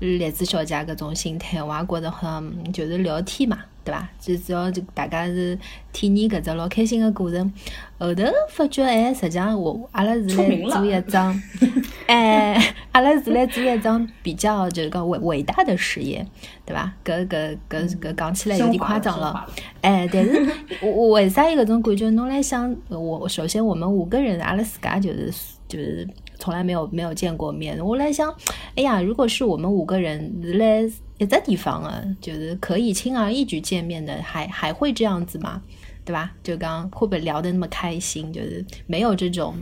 [0.00, 4.08] 栗子小姐搿种心态，我也觉着很就是聊天嘛，对伐？
[4.20, 5.58] 就主要就大家是
[5.92, 7.50] 体验搿只老开心个过程。
[7.98, 11.42] 后头发觉，哎，实际上我阿拉是来做一桩，
[12.06, 16.24] 哎，阿拉是来做一桩比较就是讲伟伟大的事业，
[16.66, 16.92] 对伐？
[17.02, 19.48] 搿搿搿搿讲起来有点夸张了。
[19.80, 20.46] 哎，但是
[20.82, 22.10] 我我为啥有搿种感觉？
[22.10, 25.32] 侬来想，我首先我们五个人，阿拉自家就是
[25.66, 26.06] 就是
[26.38, 27.82] 从来没有没有见过面。
[27.84, 28.32] 我来想，
[28.76, 30.82] 哎呀，如果是我们五个人是来
[31.18, 35.60] 一只地方啊，就是可以轻而易举见面的，还还会这样子吗？
[36.04, 36.32] 对吧？
[36.42, 38.32] 就刚刚会不会聊得那么开心？
[38.32, 39.56] 就是没有这种。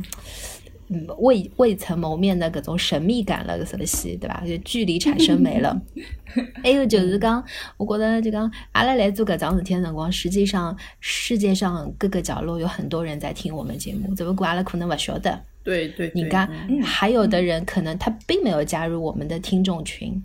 [0.89, 4.41] 嗯，未未曾谋面的各种神秘感了，搿什么西，对吧？
[4.47, 5.77] 就距离产生美了。
[6.63, 7.43] 还有就是刚，
[7.77, 15.37] 我觉得就刚阿拉来做搿桩事体的辰光，实际上世界上各个角落有很多人在听我们节目，只不过阿拉可能勿晓得。
[15.65, 16.49] 对对对，你看，
[16.85, 20.23] 还有的人可能他并没有加入我们的听众群，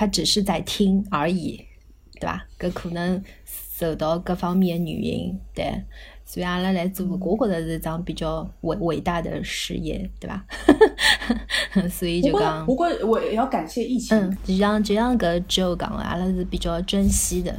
[0.00, 1.62] 他只是在听而已，
[2.14, 2.46] 对吧？
[2.58, 5.70] 搿可能受到各方面的原因，对。
[6.24, 10.42] 所以阿拉来做，我觉得是一桩比较伟伟大的事业，对吧？
[11.90, 17.54] 所以就讲不，过我也要感谢疫情，嗯，就像就像搿 Joe 讲了，阿拉是比较珍惜的，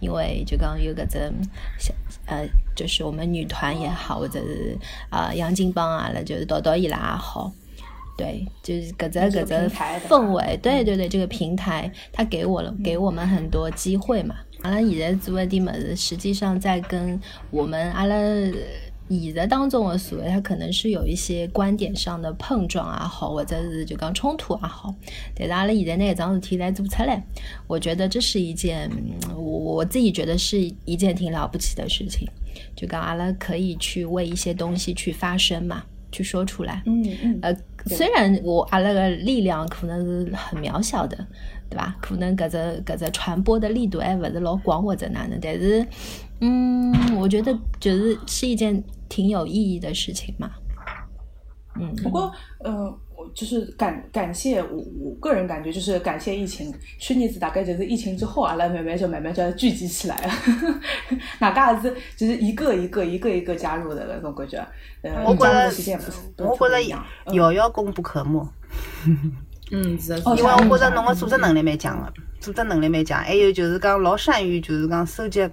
[0.00, 1.30] 因为就讲有搿只
[1.78, 1.92] 小
[2.24, 4.78] 呃，就是我们女团也好，或者是
[5.10, 7.52] 啊杨金帮啊，了就是导导伊拉也好。
[8.22, 14.36] 对，就是这个只平台的氛围，对对对，这个平台它给我了给我们很多机会嘛。
[14.62, 18.14] 阿拉现在做一点么子，实际上在跟我们阿拉
[19.08, 24.94] 现实当中的所谓，它可能是有一些观点上的碰撞也好，或者是就讲冲突也好。
[25.34, 27.20] 但是阿拉现在拿搿桩事体来做出来，
[27.66, 28.88] 我觉得这是一件
[29.34, 32.28] 我我自己觉得是一件挺了不起的事情。
[32.76, 35.82] 就讲阿拉可以去为一些东西去发声嘛，
[36.12, 36.82] 去说出来。
[36.86, 37.56] 嗯嗯，呃，
[37.86, 41.16] 虽然我阿拉个力量可能是很渺小的，
[41.68, 41.96] 对吧？
[42.00, 45.86] 可能搿只搿只传播的力度还勿是老广或者哪能，但是，
[46.40, 50.50] 嗯，我觉得就是是一件挺有意义的事情嘛。
[51.80, 60.32] 嗯，不过，呃，我就是感感谢我我个人感觉就是感谢疫情，去年子大概就是疫情之后，阿拉慢慢就慢慢就聚集起来了，
[61.38, 64.58] 哪噶是就是一个一个一个一个加入的那种感觉，
[65.02, 66.18] 呃，我觉得加入的时间不是
[66.58, 67.34] 不一样，嗯。
[67.34, 68.46] 瑶瑶功不可没，
[69.70, 75.48] 嗯，是因为我觉着侬个组织能力蛮强个，组织能力蛮强，还有就是讲老善于就是讲收集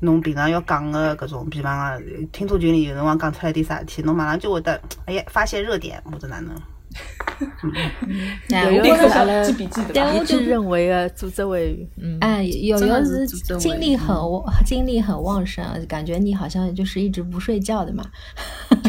[0.00, 6.54] 侬平常要讲个搿种，比方讲听众群里有辰光讲出来点啥事体，侬马上就会得哎呀发现热点或者哪能。
[8.52, 9.90] 哎，有我立刻有是记笔记的吧。
[9.90, 13.26] 一对我就致认为的组织委员，嗯，哎，有真的有是
[13.58, 18.04] 精力很旺精力很旺盛，感觉你好像就是一直不睡觉的嘛。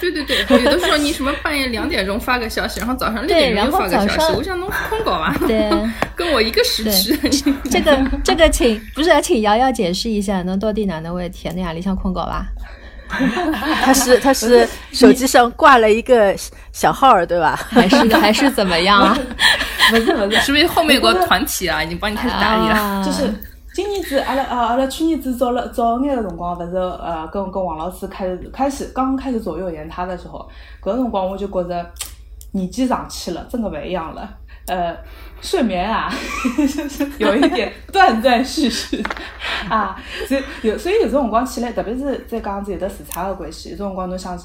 [0.00, 5.36] 对对对，有的时候你什么半夜两点钟发个消息，然后早上六点钟发个消息，我想侬困觉伐？
[5.46, 5.68] 对。
[6.14, 7.16] 跟我一个时区。
[7.68, 11.48] 这 个这个请不是请瑶瑶解释一下，侬到底哪能回事体？
[11.48, 12.46] 侬夜里向困觉伐？
[13.82, 16.34] 他是他是手机上挂了一个
[16.72, 17.58] 小号儿，对吧？
[17.68, 19.16] 还是还是怎么样啊？
[19.90, 22.74] 不是不是，是不是后面有个团体啊，已经帮你开始打理了？
[22.74, 23.32] 啊就是
[23.74, 30.48] 今年子阿拉啊阿拉去年子早了早眼个辰光，勿是呃跟跟王老师开始开始刚开始左右言他的时候，
[30.82, 31.86] 搿辰光我就觉着
[32.52, 34.28] 年纪上去了，真的勿一样了。
[34.66, 34.94] 呃，
[35.40, 36.10] 睡眠啊，
[36.56, 39.02] 就 是有一点断断续续。
[39.68, 39.96] 啊，
[40.26, 44.38] 所以有所以有种辰光起来，特别是再加上有的时差的关系，有种辰光侬想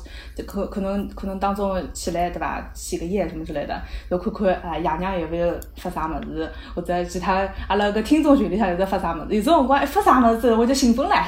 [0.45, 3.79] 可可能可能当中起来对伐，洗个夜什么之类的，
[4.09, 11.23] 要看看啊爷娘有没有发啥物事，或者其他阿拉个听众群里向有在发啥物事，有种辰光一发啥物事我就兴奋唻。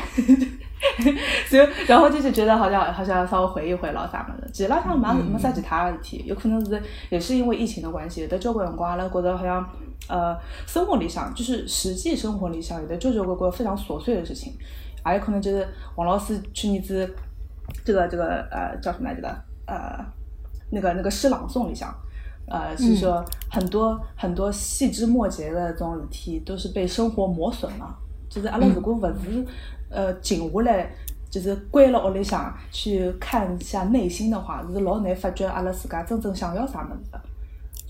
[1.48, 9.55] 所以，然后就是觉得好像好像稍微回忆回老啥么子，其实浪向没没啥其他的事体，有可能是也是因为疫情的关系，有的交关辰光阿拉觉得好像
[10.08, 14.54] 呃生活里想就是实际生活里想有的交交关关非常琐碎的事情，
[15.04, 17.14] 还有可能就是王老师去年子
[17.84, 20.06] 这个这个呃叫什么来着的呃
[20.72, 21.94] 那个那个诗朗诵里向。
[22.48, 27.98] 呃，是说很多、很多细枝末节的这种事体都是被生活磨损了。
[28.30, 29.44] 就是阿拉如果勿是、
[29.90, 30.88] 呃静下来，
[31.28, 37.20] 就是关了屋里向去看一下内心的话，是老难发觉阿拉自家真正想要啥物事的。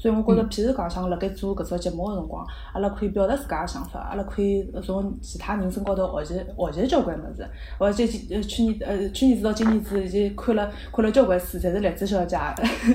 [0.06, 7.44] 所以我觉着，譬如讲像辣盖做搿只节目个辰光，阿拉可以表达自家个想法，阿拉可以从其他人身高头学习学习交关物事。
[7.80, 12.38] 我这呃去年呃去年子到今年子已经看了看了交关书，侪是栗子小姐，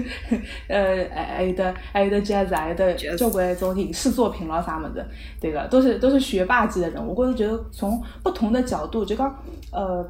[0.69, 5.05] 呃还还有的还有的 jazz，还有的交关种影视作品咯啥物事，
[5.41, 7.05] 对个，都是都是学霸级的人。
[7.05, 9.37] 我觉着就从不同的角度，就讲
[9.73, 10.09] 呃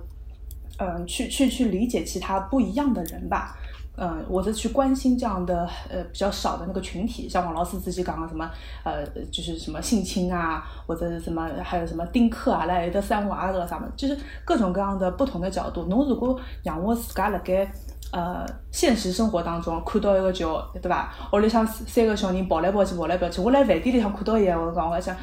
[0.82, 3.56] 嗯、去去去理解其他不一样的人吧。
[4.02, 8.50] 嗯，我是去关心这样的呃比较少的那个群体，像王老师自己讲的什么
[8.82, 15.84] 呃，就是什么性侵啊，或者是什么还有什么丁克啊，来有的三娃啊啥么，就是各种各样的不同的角度。
[15.84, 17.70] 侬如果仰卧自噶了该
[18.12, 21.12] 呃现实生活当中看到一个叫对伐？
[21.32, 25.16] 屋里向三个小人跑来跑去跑来跑去，我来饭店里向看到伊，我讲我还想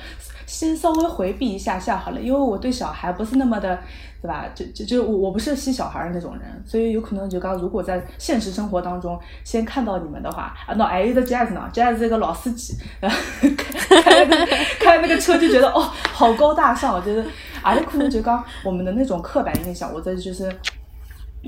[0.46, 3.78] 先稍微回避一下下好了，因为我对小孩不是那么的。
[4.20, 4.46] 对吧？
[4.56, 14.48] 就就就我我不是吸小孩儿的那种人，所以有可能就刚如果在现实生活当中先看到你们的话，啊，那还有一个 Jazz 呢，Jazz 是一个老司机， 开开那个
[14.80, 17.24] 开那个车就觉得哦好高大上，我觉得
[17.62, 20.52] 啊有可能就刚我们的那种刻板印象，我这就是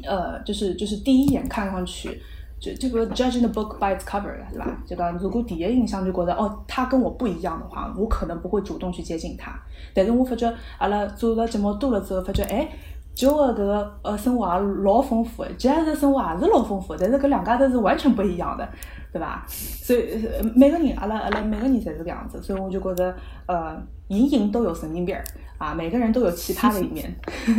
[0.05, 2.21] 呃就是就是第一眼看上去。
[2.61, 4.83] 就这个 judging the book by its cover 对吧？
[4.85, 9.57] 就讲如果第一印象就觉得哦，他跟我不一样的话，我可能不会主动去接近他。
[9.93, 12.67] 但是我发觉阿拉做了节目多了之后，发觉哎，
[13.15, 18.67] 就个搿个呃生活也老丰富的，jazz 的生活也是老丰富，但是搿两家头是完全不一样的，
[19.11, 19.45] 对吧？
[19.49, 23.15] 所以呃每个人阿拉阿拉每个人侪是搿样子，所以我就觉着
[23.47, 25.23] 呃，人人都有神经病儿
[25.57, 27.13] 啊，每个人都有奇葩的一面。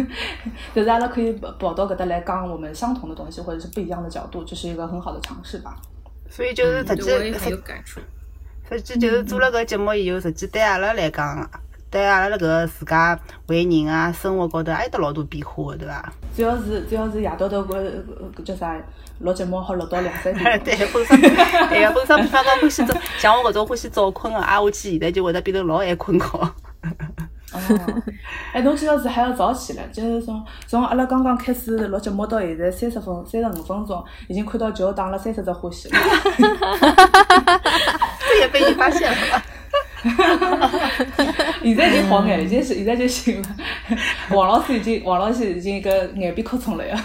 [0.74, 5.76] 就是阿拉可以跑到搿搭来讲我们相同的东西，或者是不一样的角度，这是一个很好的尝试吧。
[6.28, 8.00] 所以就是实际对我也很实有感触。
[8.70, 11.50] 实际就是做了搿节目以后，实际对阿拉来讲，
[11.90, 13.18] 对阿拉搿个自家
[13.48, 16.12] 为人啊，生活高头也有得老多变化的，对伐？
[16.36, 17.76] 主要是主要是夜到头搿
[18.36, 18.76] 搿叫啥
[19.18, 20.44] 录节目好录到两三点。
[20.62, 21.20] 对，本身
[21.68, 26.26] 对呀，本身比方讲欢喜早， 像我搿种欢喜早困个，啊，我去现在就会得变成老爱困觉。
[26.26, 26.52] 哦，
[27.52, 28.02] 哦
[28.52, 35.98] 哎，侬今朝是还要早起来，就是从从阿拉刚刚开始录节目到现在三十分三十五分钟，已经看到球打了三十只欢喜了。
[38.28, 39.42] 这也被你发现了吧？
[41.62, 43.48] 现在已经好眼了，已经是现在就行了。
[44.30, 47.04] 王老师已经王老师已经搿眼皮哭肿了呀。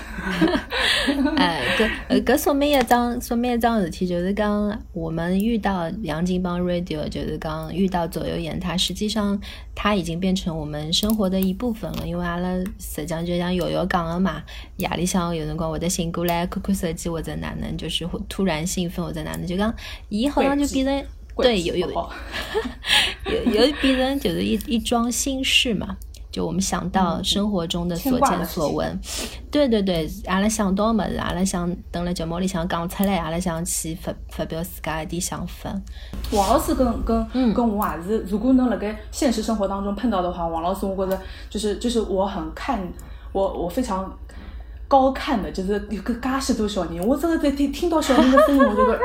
[1.38, 9.39] 哎，搿呃搿说明一桩说明一桩事体，就是讲我们遇到杨金帮 radio，就是讲遇到左右眼，它实际上
[9.76, 12.08] 它已经变成我们生活的一部分了。
[12.08, 14.41] 因为阿拉实际上就像瑶瑶讲的嘛，
[14.78, 19.74] 夜里向有辰光会得醒过来看看手机或者哪能，就是突然兴奋或者哪能，就讲
[20.10, 21.06] 伊好像就变成
[21.38, 21.89] 对有有
[23.25, 25.97] 有有变成就是一一桩心事嘛。
[26.31, 28.99] 就我们想到生活中的所见所闻，
[29.49, 35.73] 对对对，阿拉想到么子，阿拉想等了节目里向讲出来，阿拉想去发发表自家一点想法。
[36.31, 41.17] 王老师跟跟嗯跟我也是，如果能辣盖现实生活当中碰到的话，王老师我觉着
[41.49, 42.86] 就是就是我很看
[43.31, 44.13] 我我非常
[44.89, 48.99] 高看的，就是有个噶许多小人，我真的在听听到小人的声音，我就会啊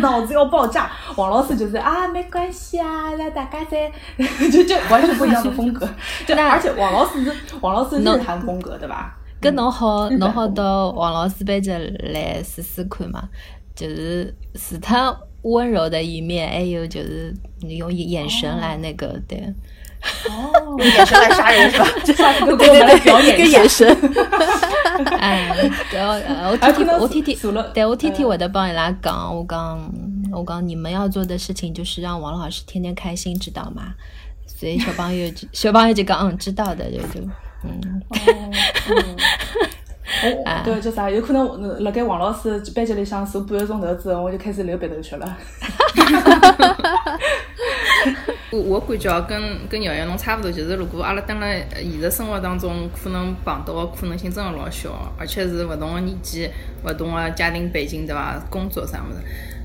[0.00, 0.90] 脑子要爆炸。
[1.16, 3.90] 王老师就是啊没关系啊，那大家在
[4.50, 5.88] 就就完全不一样的风格，
[6.26, 9.16] 就而且王老师是王老师那日韩风格对吧？
[9.40, 13.28] 搿侬好，侬好到王老师班级来试试看嘛，
[13.76, 17.34] 就是除他温柔的一面，还有就是
[17.68, 19.52] 用眼神来那个，对。
[20.28, 21.86] 哦，眼神来杀人是吧？
[22.16, 23.58] 下次给我们来表演一下。
[23.60, 23.88] 眼神，
[25.18, 29.92] 哎，对，呃我还天天可能我天天数了，对我天天呃会得帮伊拉讲，我讲
[30.32, 33.94] 我讲你们要做的事情就是让王老师天天开心，知道吗？
[34.46, 37.20] 所以小朋友小朋友就讲嗯知道的，就就
[37.64, 38.00] 嗯
[40.22, 45.36] 哦，哦，对，就啥，有可能我辣盖王老师班级里向坐半个钟头之后，我就开始流鼻头血了。
[48.50, 56.48] 我我感觉啊，跟跟瑶瑶侬差不多，就是如果阿拉蹲辣现实生活当中，可能碰到的可能性真的老小，而且是勿同的年纪、
[56.84, 58.38] 勿同的家庭背景，对伐？
[58.50, 59.18] 工作啥物事，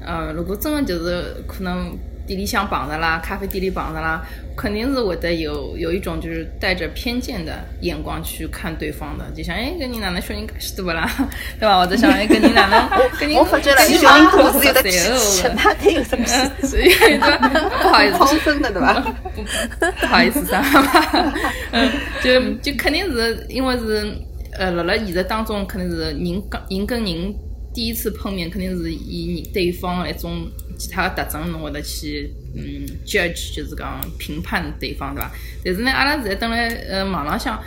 [0.03, 1.95] 呃，如果真的就是可能
[2.29, 4.21] 店里向碰着啦，咖啡店里碰着啦，
[4.55, 11.09] 肯定是会得有有一种就是带着偏见的眼光去看对方的，就想哎，搿人哪能小人介许多勿啦，
[11.59, 11.79] 对伐？
[11.79, 16.25] 或者想哎，搿人哪能搿人我发觉了，搿人小人哪能肚子有的十气岁哦气，哪得有什么
[16.67, 16.93] 所以
[17.81, 19.03] 不好意思，超生的对吧？
[19.35, 21.33] 不不好意思啥嘛，
[21.71, 21.89] 嗯，
[22.23, 24.13] 就就肯定是因为是
[24.53, 27.33] 呃，辣辣现实当中肯定是人跟人跟人
[27.73, 35.31] 第一次碰面，肯定是以你对方的一种其他的特征，侬会得去嗯 judge，就是讲评判对方，对伐？
[35.63, 36.57] 但是呢，阿拉现在蹲辣
[36.89, 37.61] 呃网浪向，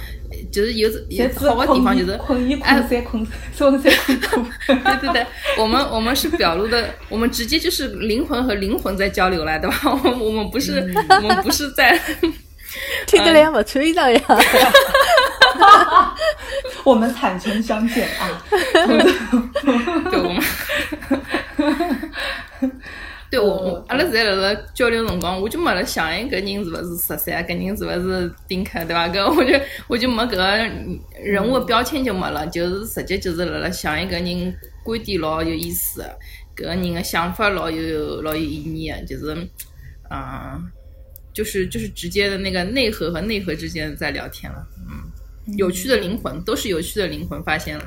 [0.50, 4.50] 就是有有好的地方就是困一哎困三困三三困苦。
[4.66, 5.26] 对对对，
[5.58, 9.78] 我们我们是表露的，我们直接就是灵魂和灵魂在交流了，对吧？
[9.84, 10.92] 我 们我们不是、
[11.22, 11.98] 我们不是在，
[13.06, 14.20] 听得来勿穿衣裳呀。
[16.84, 18.42] 我们坦诚相见啊！
[20.10, 20.42] 对我们。
[23.30, 29.08] 对我，我阿拉现在辣辣交流辰光，我就没辣想，一个人是勿是十三，个人是勿是丁克，对伐？
[29.08, 30.44] 搿我就我就没搿个
[31.18, 36.18] 人物标签就没了，就是直接就是辣辣想，一个人观点老有意思的，
[36.54, 39.34] 搿个人的想法老有老有意义的，就是，
[40.10, 40.70] 嗯，
[41.32, 44.58] 就是就是直接的那个内核和内核之间在聊天了，
[44.90, 45.10] 嗯，
[45.56, 47.84] 有趣的灵魂都是有趣的灵魂，发现了。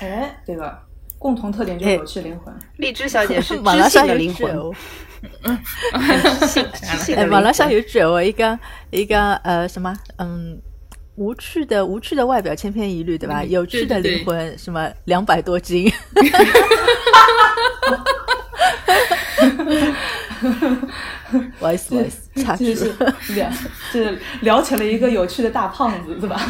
[0.00, 0.78] 哎，对个，
[1.18, 2.54] 共同特点就是有趣灵魂。
[2.76, 4.76] 荔枝小姐是 网知浪上有 性的灵魂，句
[5.92, 7.76] 闲话，知性知性哎，网络上魂。
[7.76, 8.58] 有句闲话，一个
[8.90, 10.60] 一个呃什么嗯。
[11.16, 13.42] 无趣的无趣的外表千篇一律，对吧？
[13.42, 15.92] 嗯有趣的对对灵魂，什么两百多斤？
[21.58, 22.92] 不好意思，不好意思，插就句是
[23.34, 23.50] 聊，
[23.92, 26.40] 就是聊起了一个有趣的大胖子，是吧？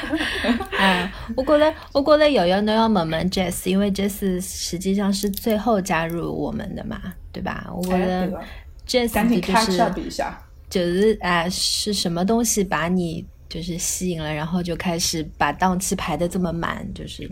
[0.78, 7.00] 哎，我觉得，我觉得瑶瑶侬要问问 Jess，因为 Jess 实际上是最后加入我们的嘛，
[7.32, 7.66] 对吧？
[7.74, 8.40] 我觉哎，得
[8.86, 10.24] ，Jess 赶紧的就是。
[10.70, 17.28] 就是哎，是什么东西把你就是吸引了，然后就开始把档期排的这么满，就是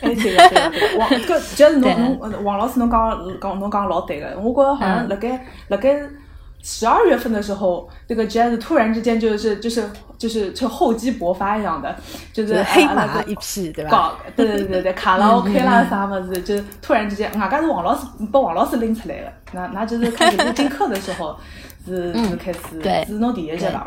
[0.00, 5.08] 哎，对个，对个，对 侬侬王老师侬讲讲侬讲老对个，我觉着好像嗯。
[5.10, 5.96] 辣盖辣盖
[6.62, 11.94] 十二月份的时候，这个 Jazz 突然之间就是就是就是就厚积薄发一样的，
[12.32, 13.90] 就是就是黑马一批，对吧？
[13.90, 21.38] 搞，对对对对，卡拉 OK 啦啥么子，就是突然之间，外加是王老师把王老师拎出来的，那那就是开始录进课的时候，
[21.86, 23.04] 是是开始，对。
[23.06, 23.86] 是侬第一节吧？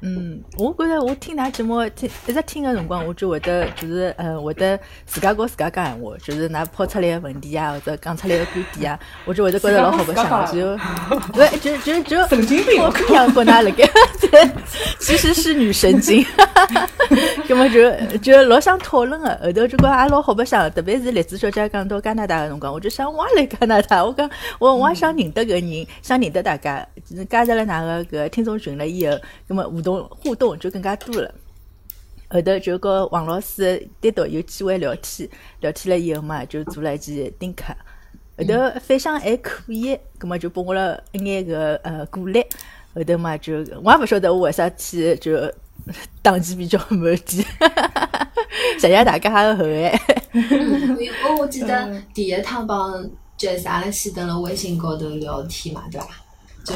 [0.00, 10.76] 嗯，我觉着我听㑚节目听一直听个辰光，我就会得就是呃会得自家跟自家讲闲话，就是㑚抛出来个问题啊，或者讲出来个观点啊，我就会得觉着老好白相，就
[11.32, 13.88] 对，就就就神经病我不想跟㑚辣盖，
[14.30, 14.50] 对，
[15.00, 16.24] 其实是女神经，
[17.48, 24.28] 葛么就就老想讨论个，后头就觉也老好白相，特别是栗子小姐讲到加拿大个辰光，我就想我也来加拿大，我讲
[24.58, 26.86] 我我也想认得个人，想认得大家，
[27.28, 29.16] 加入了㑚个搿听众群了以后，
[29.48, 31.34] 葛么互动互动就更加多了。
[32.30, 35.28] 后头就跟王老师单独有机会聊天，
[35.60, 37.74] 聊天了以后嘛，就做了一期丁克。
[38.36, 42.44] 后头反响还可以，葛么就拨我了一眼个呃鼓励。
[42.94, 45.52] 后头嘛就我也勿晓得我为啥体就
[46.20, 47.46] 档期比较满点，
[48.78, 49.98] 谢谢大家的厚爱。
[51.24, 53.02] 我我记得第一趟帮
[53.38, 56.08] Jazz 阿拉先登了微信高头聊天嘛，对伐？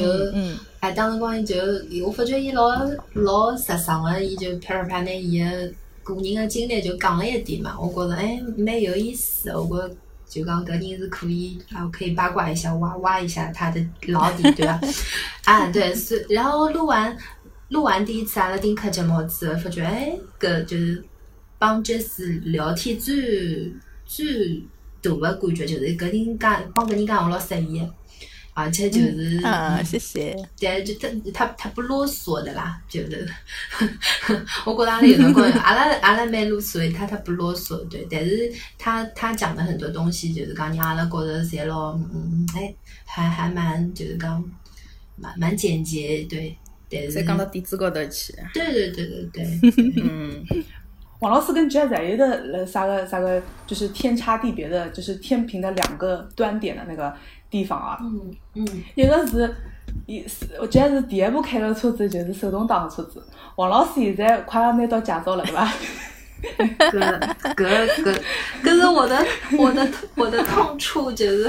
[0.01, 1.55] 就嗯哎，当辰光伊就
[2.05, 2.70] 我发觉伊老
[3.14, 5.45] 老直爽个，伊就啪啪啪拿伊个
[6.03, 9.95] 个人个经历就讲了一点嘛，我觉着哎蛮有意思的，我觉着
[10.28, 14.80] 就讲搿人是可以啊，可以八卦一下，挖挖一下他的老底，对伐？
[15.45, 17.16] 啊，对，是，然后录完
[17.68, 21.05] 录完第一次阿拉丁克节目之后，发觉哎，搿就是
[21.59, 23.72] 帮 Jess 聊天最
[24.05, 24.62] 最
[25.01, 27.88] 大个感觉就是搿人讲帮搿人讲我老适意的，
[28.55, 30.36] 而且就是啊，谢谢。
[30.61, 33.26] 但，就他他他不啰嗦的啦，就是，
[34.66, 42.74] 我觉得阿拉有辰光，阿拉 阿拉蛮啰嗦的，他他不啰嗦，对，但是他他讲的很多东西，就是讲让阿拉觉得侪老，嗯，哎，
[43.07, 44.44] 还还蛮就是讲
[45.16, 46.55] 蛮蛮简洁，对，
[46.90, 48.34] 但是再讲到点子高头去。
[48.53, 50.44] 对对对对对，嗯，
[51.20, 57.14] 王老师跟 Jazz 还有的呃啥个啥个，就是天差地别的，就是天平的两个端点的那个
[57.53, 57.98] 地方啊。
[58.00, 59.55] 嗯嗯，一个是，
[60.07, 63.22] 伊是我 Jazz 第一部开的车子就是手动挡的车子，
[63.57, 65.72] 王老师现在快要拿到驾照了，对吧？
[66.42, 66.98] 搿
[67.55, 68.20] 搿搿
[68.64, 69.24] 搿是我的
[69.57, 71.48] 我的我的痛处，就是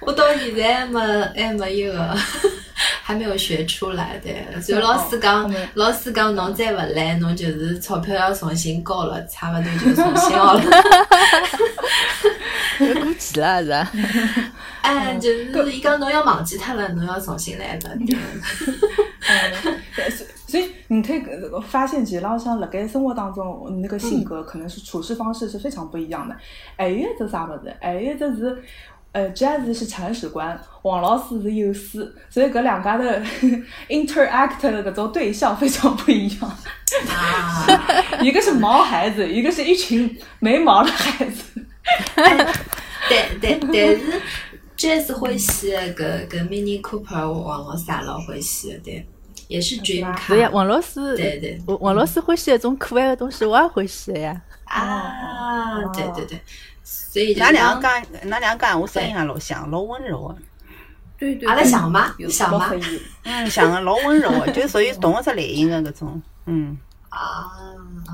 [0.00, 1.00] 我到现在还没
[1.36, 2.16] 还没一个
[3.02, 10.62] 还没有学出来对，就老师讲老师讲侬再勿来，侬就是钞票要重新交了，差勿多就重新 学了。
[12.78, 13.90] 过期了是吧？
[14.82, 17.90] 哎，就是伊讲侬要忘记脱了，侬要重新来的。
[20.10, 26.34] 所所以你可以呃发现，其实浪像辣盖生活当中，那个性格可能是处事方式是非常不一样的。
[26.76, 27.76] 还有一只啥物事？
[27.80, 28.62] 还有一只是，
[29.12, 33.22] 呃，Jazz 是铲屎官，王老师是幼师，所以搿两家的
[33.90, 36.50] interact 的搿种对象非常不一样。
[37.10, 37.66] 啊，
[38.22, 41.44] 一个是毛孩子，一个是一群没毛的孩子。
[42.16, 44.22] 但但但是
[44.76, 49.08] Jazz 欢喜的搿搿 Mini Cooper，王老师也老欢喜的，对，
[49.48, 50.28] 也是 Dream 吧 car。
[50.28, 54.40] 对呀，王老师，对对王王老师欢喜那种可爱的东西，我也欢喜的呀。
[54.64, 56.40] 啊，对对对，
[56.84, 60.38] 所以就㑚是讲两个讲，㑚两个讲，我声音也老像，老温柔的。
[61.18, 61.48] 对对。
[61.48, 62.14] 阿拉像吗？
[62.28, 62.70] 像吗
[63.24, 66.22] 嗯，像个老温柔的， 就属于同一只类型的搿种。
[66.46, 66.78] 嗯，
[67.08, 67.50] 啊，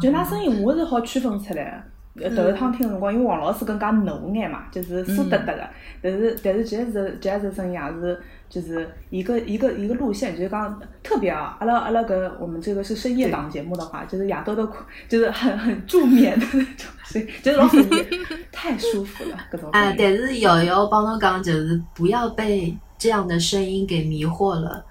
[0.00, 1.82] 就㑚声音我是好区分出来的。
[2.20, 5.68] 呃头一趟听的辰光，因为王老师更加浓眼嘛，就是酥得得的。
[6.00, 14.68] 但是但是 Jazz Jazz 的声音也是就是一个一个一个路线，就是讲特别啊，阿拉阿拉搿我们这个是深夜档节目的话，就是夜到的
[15.08, 18.06] 就是很很助眠的那种声音，就是老声音，
[18.52, 19.96] 太舒服了，搿种声啊，音。
[19.98, 24.84] 但是瑶瑶帮侬讲，就是不要被这样的声音给迷惑了，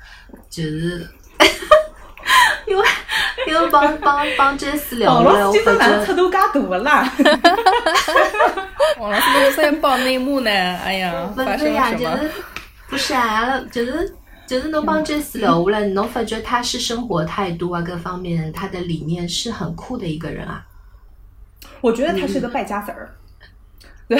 [0.50, 1.08] 就是。
[2.74, 2.86] 因为
[3.46, 7.08] 因为帮帮帮 Jess 聊了，我觉出头介大个啦？
[8.98, 10.50] 王老师为啥要爆内幕呢？
[10.50, 12.00] 哎呀，不发生了什么？
[12.00, 12.32] 就是
[12.90, 14.16] 不是啊，就是
[14.48, 20.64] 就是侬帮 Jess 聊下来，侬发觉他是生活态度啊各方面，他的理念是很酷的一个人啊。
[21.80, 23.14] 我觉得他是个败家子儿。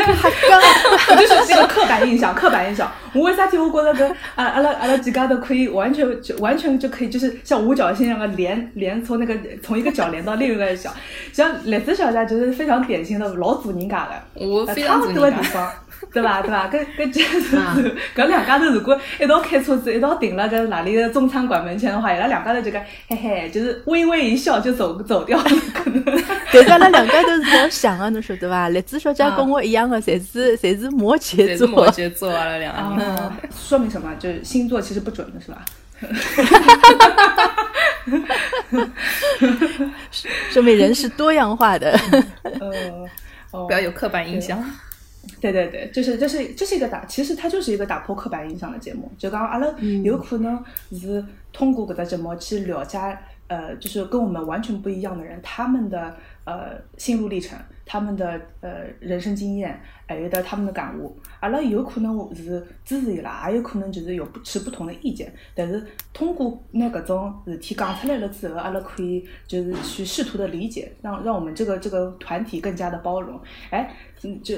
[0.00, 1.29] 对，就是这
[1.60, 2.90] 个刻板印象，刻板印象。
[3.12, 10.90] 我为啥体我觉得搿啊阿拉阿拉几家头可以完全就完全就可以就是像五角星一样的连连从那个从一个角连到另一个角，
[11.32, 15.38] 像栗子小姐就是非常典型的老做人家的，呃我非差不多常做人家。
[15.38, 15.72] 的地方。
[16.12, 16.40] 对吧？
[16.40, 16.66] 对吧？
[16.72, 17.56] 跟跟这是
[18.16, 25.44] 搿 两家头如果一道开车子，一道停了搿哪里的中餐馆门前的话，伊拉两家头就讲嘿嘿，就是微微一笑就走走掉了，
[25.74, 26.02] 可能。
[26.52, 28.68] 但是阿拉两家头是老像个，侬晓得伐？
[28.70, 31.66] 栗子小姐跟我一样的，侪是侪是摩羯座。
[31.68, 32.56] 摩羯座啊？
[32.58, 34.12] 两个 说明什么？
[34.18, 35.62] 就是星座其实不准的是吧？
[40.50, 41.90] 说明人是多样化的。
[42.42, 42.70] 呃，
[43.52, 44.58] 哦不要有刻板印象。
[45.40, 49.10] 对对对，就是这是这是一个打，其实它就是一个打破刻板印象的节目。
[49.18, 49.68] 就讲阿拉
[50.02, 50.62] 有可能
[50.92, 52.98] 是通过搿个节目去了解，
[53.48, 61.16] 呃，就是跟我们完全不一样的人，他们的呃心路历程，他们的呃人生经验，还有的他们的感悟。
[61.40, 65.32] 阿拉有可能是支持伊拉，也有可能就是有持不同的意见。
[65.54, 73.40] 但是通过拿搿种事体讲出来了之后，阿拉可以就是去试图的理解，让让我们这个这个团体更加的包容。
[73.70, 73.92] 哎，
[74.22, 74.54] 嗯，就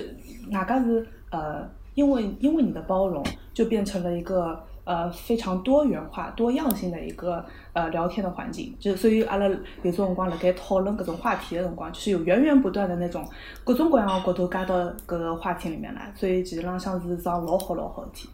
[0.50, 3.24] 外加是呃，因为因为你的包容，
[3.54, 8.74] 就变成了一个呃非常多元化、多样性的一个呃聊天的环境。
[8.78, 9.46] 就所以阿拉
[9.82, 13.26] 有种辰光辣盖讨论各种话题的辰光，就是有源源不断的那种
[13.64, 14.74] 各种各样的角度加到
[15.06, 16.12] 搿个话题里面来。
[16.14, 18.28] 所以其实浪向是桩老好老好的事体。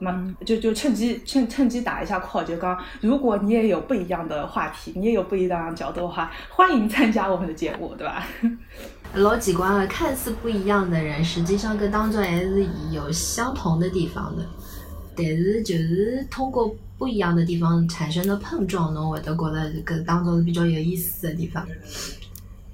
[0.00, 8.26] 那么就就趁机趁趁机打一下 call，就刚如果你也有不一样的话题，你也有不一样的角度的话，欢迎参加我们的节目，对吧？
[9.14, 14.46] 老奇怪了，看似不一样的人，实际上跟当中还是有相同的地方的。
[15.16, 21.66] 但是就是通过不一样的地方产生的碰撞，侬会得觉得搿当中是比较有意思的地方。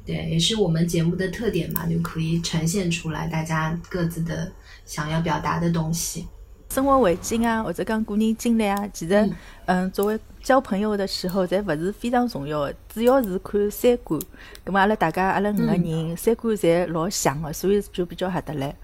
[0.04, 4.52] 对，也是我们节目的特点嘛，就可以呈现出来大家各自的
[4.84, 6.26] 想要表达的东西。
[6.74, 9.30] 生活环境啊，或者讲个人经历啊，其实，
[9.66, 14.20] 嗯，作为交朋友的时候，侪勿是非常重要的，主要是看三观。
[14.66, 18.74] 咁么阿拉大家阿拉五个人三观侪老像的，所以就比较合得来。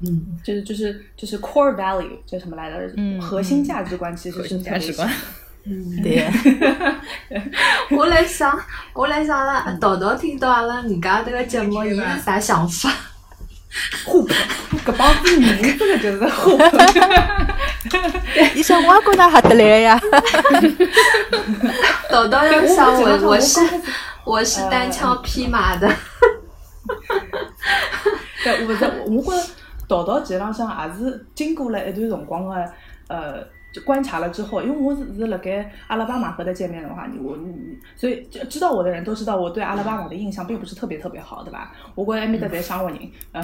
[0.00, 2.94] 嗯，就是就是就是 core value 叫什么来着？
[2.96, 5.14] 嗯核心价值观其实是核心价值观特
[5.66, 6.26] 嗯，对，
[7.96, 8.58] 我来想，
[8.92, 12.90] 我来想了，豆豆听到阿拉人家这个节目， 伊是啥想法？
[13.70, 14.34] 别互补，
[14.84, 16.64] 搿帮子人真个就是互补。
[18.54, 20.00] 伊想我也觉得合得来呀。
[22.10, 23.60] 豆豆要想我我我是
[24.24, 25.88] 我是单枪匹马的，
[28.42, 29.50] 对，我是我觉着
[29.88, 32.72] 豆豆其实浪向也是经过了一段辰光的
[33.08, 37.38] 呃就观察了之后，因为我是是辣盖阿拉巴马和他见面的话，我
[37.94, 41.72] 所以就知道我的人都知道我对阿拉巴马的印象并不是特别特别好，对吧？
[41.94, 42.98] 我觉着埃面搭侪生活人，
[43.32, 43.42] 呃，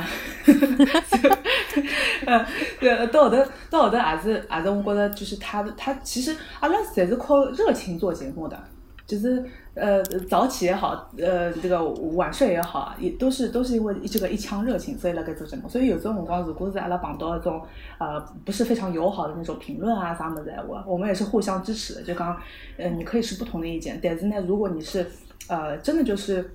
[2.27, 2.47] 呃，
[2.81, 3.37] 对，到后头
[3.70, 8.59] 到后头也是也是，我觉得就是他他其实阿拉侪是靠热情做节目的。
[9.07, 9.44] 就是
[9.74, 11.82] 呃早起也好，呃这个
[12.14, 15.68] 晚睡也好，也都是都是因为这个一腔热情，所以来该做节目。
[15.68, 17.62] 所以有种辰光，如果是阿拉碰到一种
[17.98, 22.02] 呃不是非常友好的那种评论啊啥么子闲话，我们也是互相支持的。
[22.02, 22.36] 就讲，
[22.76, 25.07] 呃你可以持不同的意见，但是呢，如果你是
[25.48, 26.50] 呃真的就是。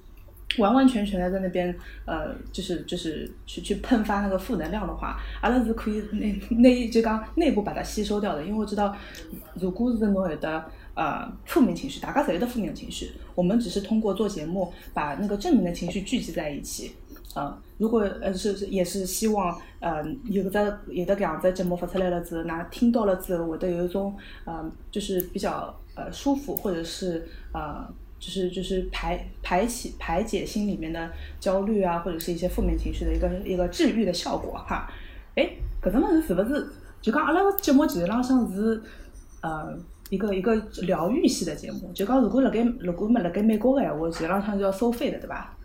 [0.57, 1.73] 完完全全的在那边，
[2.05, 8.93] 呃，就是就是去去喷发那个负能量的话，阿拉是可以内内就讲内部把它吸收掉的，因为我知道，
[9.53, 10.65] 如果是侬有的
[10.95, 16.91] 呃负面情绪，大家侪有的负面情绪，我们只是通过做节目把那个正面的情绪聚集在一起。
[17.33, 24.13] 呃，如果呃是是也是希望呃有的有的搿样子节目发出来了之后，那听到了之后，会得有一种
[24.43, 27.87] 呃就是比较呃舒服，或者是呃
[28.19, 34.89] 就是就是排排起排解心里面的焦虑啊，或者是一些负面情绪的一个一个治愈的效果哈。
[35.35, 36.67] 诶，搿种物事是勿是
[37.01, 38.83] 就讲阿拉个节目其实浪向是
[39.39, 39.73] 呃
[40.11, 41.89] 一个一个疗愈系的节目？
[41.95, 45.55] 就讲如果辣盖如果没辣盖美国的闲话，其实浪向是要收费的，对吧？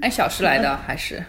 [0.00, 1.22] 按 小时来的还是？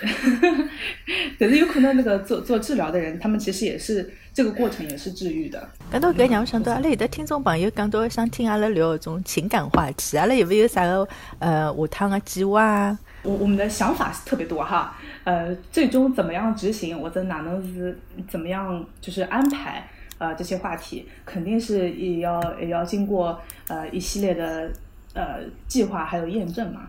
[1.38, 5.66] 但是有可能那个做做治疗的人，他们其实也是这个过程也是治愈的。
[5.90, 11.08] 讲到搿让我想到，阿拉有的听众朋友讲到想听阿拉聊搿种情感话题，阿拉有没有啥个
[11.38, 12.98] 呃下趟个计划啊？
[13.22, 24.70] 我我们的想法是特别多哈，呃，最终怎么样执行，或者哪能是怎么样就是安排呃这些话题，肯定是也要也要经过呃一系列的
[25.14, 26.82] 呃计划还有验证嘛，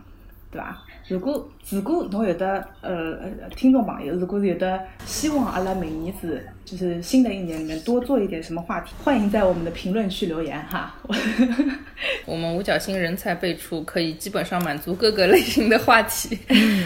[0.51, 0.83] 对吧？
[1.07, 3.17] 如果如果侬有的呃
[3.55, 10.95] 听众朋友，如果有的希望阿拉明年子就是新的一年里面多做一点什么话题，欢迎在我们的评论区留言哈。
[12.25, 16.37] 我们五角星人才辈出，可以基本上满足各个类型的话题。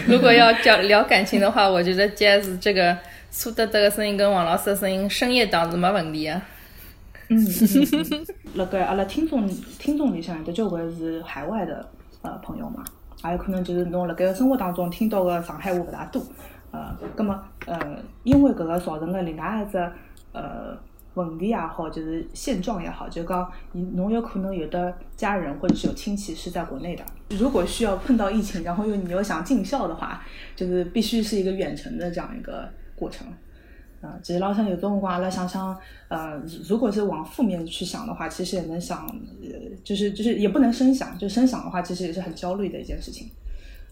[0.06, 2.96] 如果要讲聊感情的话，我觉得 Jazz 这个
[3.30, 6.40] 苏德德的声音跟王老师的声音，深夜档是没问题啊。
[7.28, 7.44] 嗯，
[8.54, 11.88] 那个阿拉听众听众里向有的交关是海外的
[12.22, 12.84] 呃朋友嘛，
[13.24, 16.22] 也有可能就是侬辣盖生活当中听到个上海话勿大多，
[16.70, 17.78] 呃，葛么呃，
[18.24, 19.78] 因为搿个造成了另外一只
[20.32, 20.76] 呃
[21.14, 30.22] 问题也好，就是现状也好，就讲你侬有可能有的家人或者是有亲戚是在国内的，如果需要碰到疫情，然后又你又想尽孝的话，
[30.56, 33.26] 就是必须是一个远程的这样一个过程。
[34.02, 35.74] 啊，其实老想有种辰光，阿拉想想，
[36.08, 36.36] 呃，
[36.68, 39.06] 如果是往负面去想的话，其实也能想，
[39.40, 39.48] 呃，
[39.84, 43.30] 就是就是也不能深想，就深想的话，其实也是很焦虑的一件事情。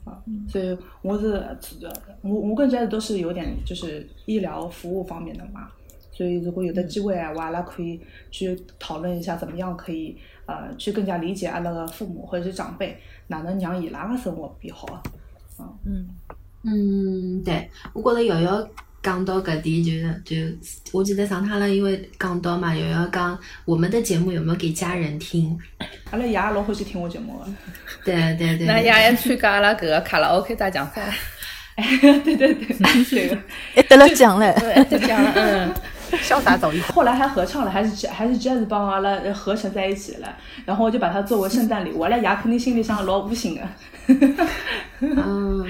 [0.05, 1.57] 啊，所以我是呃
[2.23, 5.69] 我我跟 Jazz 都是有点就是医疗服务方面的嘛，
[6.11, 8.01] 所以如果有的机会啊，我阿拉可以
[8.31, 12.97] 去讨论一下怎么样可以呃去更加理解阿拉个父母或者是长辈，
[13.27, 15.03] 哪能让伊拉个生活变好啊？
[16.63, 18.69] 嗯，对，我觉得瑶瑶
[19.03, 20.37] 讲到搿点，就是就
[20.93, 25.59] 我记得上趟阿拉因为讲到嘛，瑶瑶讲我们的节目有没有给家人听？
[26.11, 27.51] 阿拉爷老欢喜听我节目的。
[28.05, 31.13] 对对对，那爷还参加阿拉搿个卡拉 OK 大奖赛，
[31.77, 33.39] 对对对，这个
[33.75, 34.55] 还得了奖嘞。
[34.61, 35.73] 对，就讲了，嗯，
[36.23, 36.93] 潇洒走一回。
[36.93, 40.37] 后来还合唱了，还是还是 Jazz 帮阿拉合成在一起了，
[40.67, 43.63] 然后我就把它作为圣诞礼物，阿拉爷肯定心里想老无心的。
[45.01, 45.65] 嗯，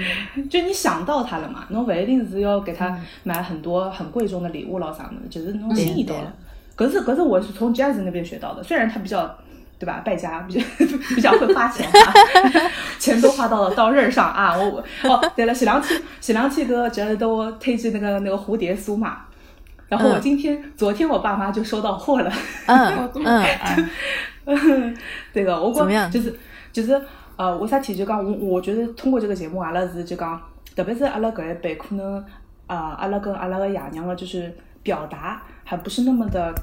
[0.49, 6.33] 就你想到他了嘛，侬不一定是要给他买很多很贵重的礼物咯啥么的，就是侬心意到了。
[6.75, 9.37] 可是可是我是从 Jazz 那边学到的，虽然他比较
[9.79, 10.61] 对吧败家，比较
[11.15, 12.13] 比较会花钱啊，
[12.99, 14.57] 钱都花到了刀刃上啊。
[14.57, 19.25] 我我哦对了，前两天前两天个 Jazz 都我推荐那个那个蝴蝶酥嘛，
[19.87, 22.31] 然后我今天、昨天我爸妈就收到货了。
[22.65, 23.09] 嗯
[24.45, 24.97] 嗯，
[25.33, 26.35] 对个，我怎么样就是
[26.73, 26.99] 就是
[27.41, 30.39] 呃，为啥体就讲我我觉得通过这个节目，阿拉是就讲，
[30.75, 32.17] 特别是阿拉搿一辈，可能
[32.67, 36.53] 啊、呃阿拉跟阿拉个爷娘个就是表达还不是那么的。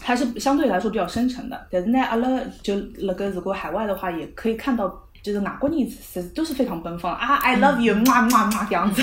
[0.00, 4.88] 还是相对来说比较深沉的，但是呢，阿拉就那个如果海外的话，也可以看到，
[5.20, 9.02] 就是外国人是都是非常奔放啊，I love you，嘛嘛嘛这样子，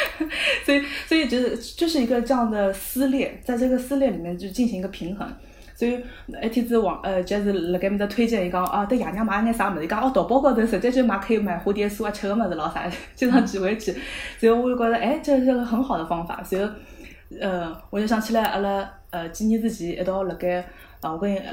[0.64, 5.28] 所以所以就是就是一个这样的撕裂，在这个撕裂里面就进行一个平衡。
[5.76, 6.02] 所以
[6.42, 13.92] 一天子网呃，就是辣盖面搭推荐伊讲啊，对爷娘买眼啥物事，伊讲哦，淘宝高头直接就买可以买蝴蝶酥啊，吃个物事咾啥，经常寄回去。
[14.38, 16.42] 所以我就觉得，哎，这是个很好的方法。
[16.42, 20.64] 所以，呃，我就想起来阿拉呃几年之前一道辣盖
[21.02, 21.52] 呃，我跟呃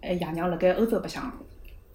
[0.00, 1.30] 呃爷娘辣盖欧洲白相。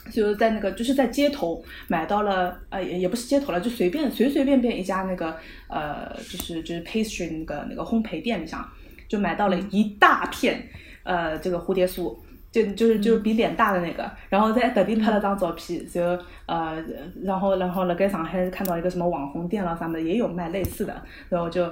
[0.09, 5.35] 就是在那个，就是在街头买到了，呃，也也不是街头了，就随便随随便便一家那个，
[5.67, 8.67] 呃，就是就是 pastry 那个那个烘焙店里上，
[9.07, 10.67] 就买到了一大片，
[11.09, 12.15] 呃，这个蝴蝶酥，
[12.51, 16.01] 就就是就是比脸大的那个，然后在特地拍了张照片，就
[16.45, 16.83] 呃，
[17.23, 20.93] 然后然后了该上海看到一个什么网红店了啥的也有卖类似的，
[21.29, 21.65] 然后我就。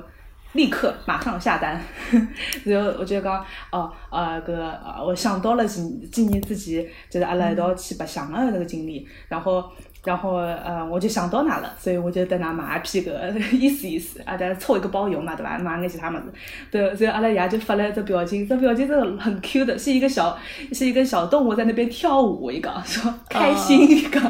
[0.54, 1.80] 立刻马上下单，
[2.64, 9.70] 然后我就讲哦，呃，搿个呃我想到了今今年之前，就是阿拉一道去白相的那个经历，然后
[10.08, 15.60] 然后呃我就想到哪了，所以我就在那买一批搿个意思意思，啊，但凑一个包邮嘛，对吧？
[15.60, 16.32] 买眼其他么子，
[16.72, 20.38] 对，所以阿拉爷就发了一只表情，这表情真的很 Q 的，是一个小
[20.72, 24.22] 是一个小动物在那边跳舞，一个说开心一个，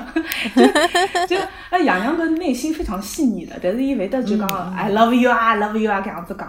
[0.56, 6.48] 就就哎爷娘个内心非常细腻的，但是伊会得就讲 I love you 啊，I love you 啊搿样子讲。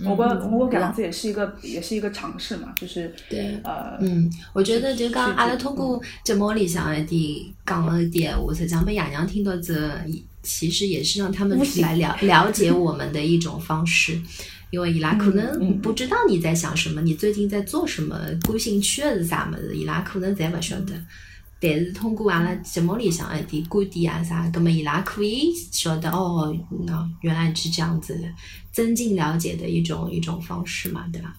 [0.00, 3.56] 我觉得我搿样子也是一个，也是一个尝试嘛，就是对。
[3.62, 9.96] 呃，嗯，我觉得就讲阿拉通过节目里向一点讲了一点话，实际上被爷娘听到这，
[10.42, 14.20] 其实也是让他们来了了解我们的一种方式。
[14.70, 20.92] 因为伊拉可能不知道你在想什么，你最近在做什么，感兴趣的是啥么子，伊拉可能侪勿晓得。
[21.64, 26.54] 但是通过阿拉节目里向一点观点啊啥，葛么伊拉可以晓得哦，
[26.86, 28.28] 那原来是这样子的，
[28.70, 31.34] 增进了解的一种一种方式嘛，对吧？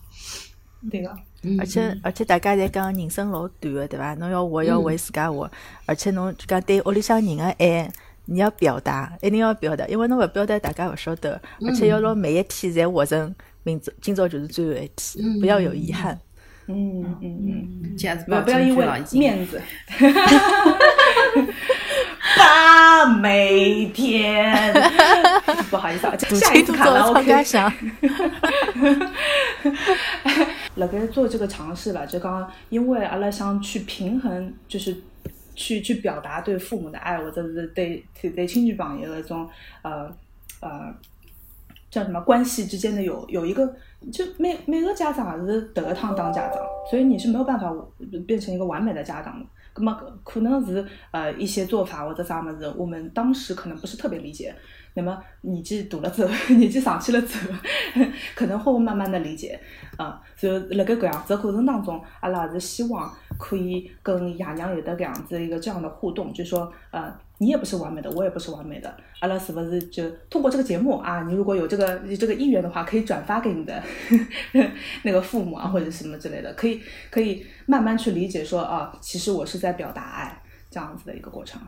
[0.89, 4.15] 对个，嗯，而且而且大家侪讲人生老短个，对伐？
[4.15, 5.47] 侬要活要为自家活，
[5.85, 7.91] 而且侬就讲对屋里向人个爱，
[8.25, 11.39] 你要表达，一定要表达，因为侬勿表达，大家勿晓得。
[11.61, 16.15] 而且要让每一天侪活成明朝今朝就是最后一天，不要有遗憾。
[16.15, 16.19] 嗯
[16.67, 18.85] 嗯嗯，这样子不要不要因为。
[19.13, 19.61] 面子，
[22.37, 24.73] 八每天，
[25.69, 27.71] 不好意思啊，下一次卡拉唱 OK 家响，
[30.75, 34.95] 辣盖做这个尝试了，就刚刚因为阿拉想去平衡，就是
[35.55, 39.47] 去去表达对父母的爱，或者是对对对亲戚朋友的这种
[39.83, 40.11] 呃
[40.61, 40.93] 呃
[41.95, 43.65] 叫什么关系之间的有有一个，
[44.11, 47.73] 就每每个家长也是得一趟当家长，所以你是没有办法
[48.27, 49.45] 变成一个完美的家长的。
[49.77, 54.53] 那么可能是呃一些做法或者啥么子，我们当时可能不是特别理解。
[54.93, 57.57] 那么年纪大了之后，年纪上去了之后，
[58.35, 59.57] 可能会慢慢的理解
[59.95, 60.21] 啊。
[60.35, 71.23] 所以辣盖搿样子过程当中，阿拉也是希望可以跟爷娘有的搿样子一个这样的互动，就说呃，你也不是完美的，我也不是完美的，阿拉是不是就通过这个节目啊？
[71.23, 73.83] 你如果有这个这个意愿的话，可以转发给你的
[75.03, 76.81] 那个父母啊，或者什么之类的，可以
[77.11, 81.61] 可以慢慢去理解说啊，其实我是在表达爱这样子的一个过程。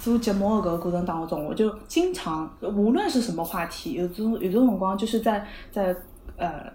[0.00, 5.94] 做节目的个过程当中，我就经常无论是什么话题，有种有种辰光就是在在
[6.36, 6.72] 呃，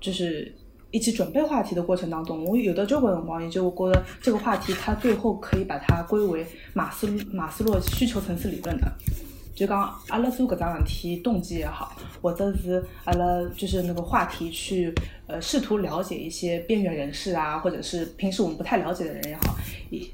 [0.00, 0.52] 就是
[0.94, 8.86] 一起准备话题的过程当中，我有的交关辰光，也就觉得这个话题它最后可以把它归为马斯马斯洛需求层次理论的。
[9.56, 13.24] 就讲阿拉做搿桩事体动机也好，或者是阿拉
[13.56, 14.94] 就是那个话题去
[15.26, 19.56] 呃试图了解一些边缘人士啊，或者是平时我们不太了解的人也好，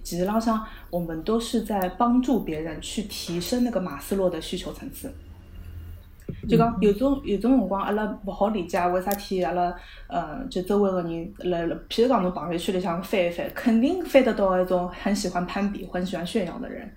[0.02, 5.12] 其实浪上我们都是在帮助别人去提升那个马斯洛的需求层次。
[6.48, 9.74] 就讲有种有种辰光，阿拉勿好理解为啥体阿拉
[10.08, 16.90] 呃就周围个人来，譬如讲侬朋友圈里向翻一翻，肯定翻得到一种很喜欢攀比、很喜欢炫耀的人，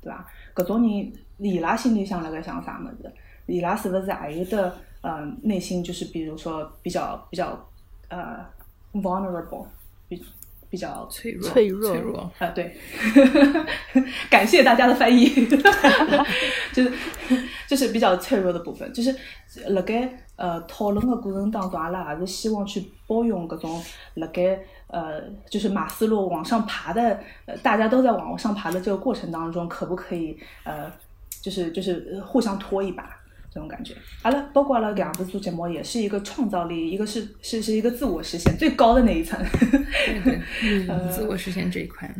[0.00, 0.26] 对伐？
[0.54, 1.12] 搿种人。
[1.38, 3.12] 伊拉心里向辣盖想啥物事？
[3.46, 7.58] 伊拉是勿是还有的呃内心就是比如说比较比较
[8.08, 8.38] 呃
[8.92, 9.66] vulnerable，
[10.08, 10.22] 比
[10.72, 12.32] 比较脆弱脆弱脆弱。
[12.38, 12.74] 啊对，
[14.30, 15.28] 感谢大家的翻译，
[16.72, 16.92] 就是
[17.68, 19.14] 就是比较脆弱的部分，就是
[19.68, 25.20] 辣盖呃讨论的过程当中，阿拉还是希望去包容各种辣盖呃
[25.50, 30.90] 就是马斯洛往上爬的，呃大家都在往上爬的这个过程当中，可不可以呃。
[31.42, 33.18] 就是就是互相拖一把
[33.52, 39.38] 这种感觉，阿拉，包括了两部做节目也是一个创造力，一个是是是一个自我实现最高的那一层。
[40.88, 42.10] 嗯， 自我实现这一块，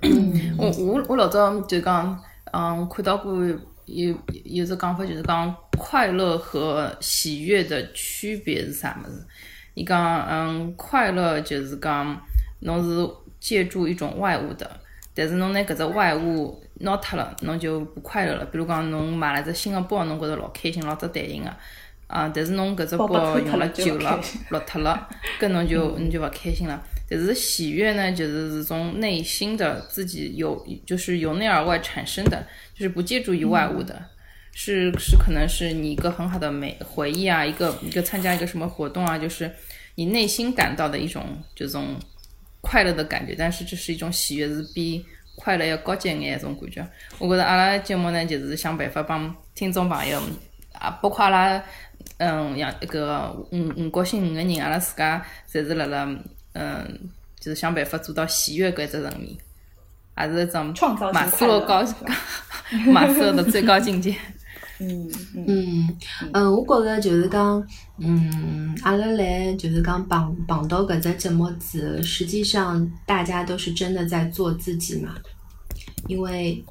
[0.00, 2.18] 嗯，我我我老早就讲，
[2.52, 3.44] 嗯，看到过
[3.84, 9.26] 有有只讲法，就是讲快乐和喜悦的区别是啥么子？
[9.74, 12.18] 伊讲，嗯，快乐就是讲
[12.60, 13.06] 侬是
[13.38, 14.70] 借助一种外物的，
[15.14, 16.58] 但是侬拿搿只外物。
[16.80, 18.44] 拿脱了，侬就不快乐了。
[18.46, 21.50] 比如讲，侬买了只新的包，侬觉着老开心，老值弹性个。
[22.06, 25.08] 啊，但是侬搿只包用了久了，落脱了，
[25.38, 26.82] 搿侬就侬就勿开心了。
[27.08, 34.02] 但是喜悦呢，就是是从内心的自己有，就是由内而外产生的，就是不借助于外物的，
[34.52, 39.48] 是是可能是你一个很好的美回忆啊，一个一个参加一个什么活动啊，就是
[39.94, 41.24] 你内心感到的一种
[41.54, 41.94] 这种
[42.60, 43.36] 快乐的感觉。
[43.38, 45.06] 但是这是一种喜悦，是比。
[45.36, 46.86] 快乐要高级一眼，种感觉。
[47.18, 50.20] 我觉着阿拉节目呢，就是想办法帮听众朋友
[50.72, 51.62] 啊，包括阿拉，
[52.18, 56.04] 嗯，像一个五五角星五个人，阿拉自家侪是辣辣，
[56.52, 59.36] 嗯，就是想办法做到喜悦搿只层面，
[60.14, 61.82] 还是一种创造马斯洛高
[62.86, 64.14] 马斯洛的最高境界。
[64.82, 65.98] 嗯嗯
[66.32, 67.62] 嗯，我觉着就是讲，
[67.98, 75.14] 嗯，阿拉来就是讲碰碰到搿只节目之后，实际上大家都是真的在做自己嘛。
[76.08, 76.64] 因为，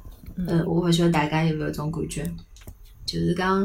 [0.48, 2.28] 呃，我勿晓得大家有没有种感觉，
[3.06, 3.62] 就是讲，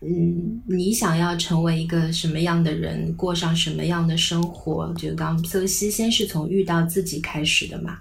[0.00, 8.00] 嗯，你想要成为一个什么样的人，过上什么样的生活，就是讲，首先先是从遇到自己开始的嘛。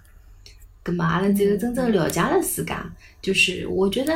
[0.81, 2.83] 葛末阿拉只有真正了解了自家，
[3.21, 4.11] 就是我觉得。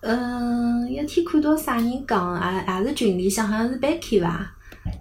[0.00, 4.54] 嗯，一天看到啥人讲，也也是群里向，好像是 Becky 吧，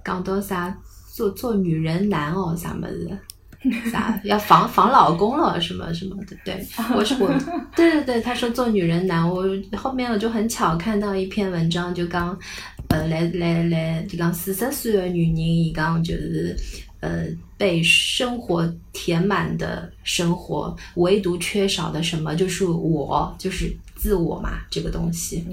[0.04, 0.76] 讲到啥
[1.14, 3.12] 做做女人难哦，啥么子，
[3.92, 6.36] 啥要防防老公了，什么什么的。
[6.44, 7.30] 对，我是我，
[7.76, 9.46] 对对对，他说做女人难，我
[9.76, 12.38] 后面我就很巧看到一篇文章，就讲，
[12.88, 16.58] 呃，来来来，就讲四十岁的女人，伊讲就是，
[17.02, 17.26] 呃，
[17.56, 23.72] 被生活填满的生活，唯独缺少的什么，就是我，就是。
[23.98, 25.44] 自我嘛，这个东西，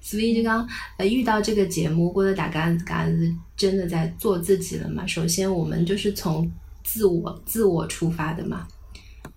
[0.00, 0.66] 所以就刚，
[0.98, 5.06] 呃，遇到这个节目，或者大家自家是真的在做自己了嘛。
[5.06, 6.50] 首先，我们就是从
[6.84, 8.66] 自我、自我出发的嘛。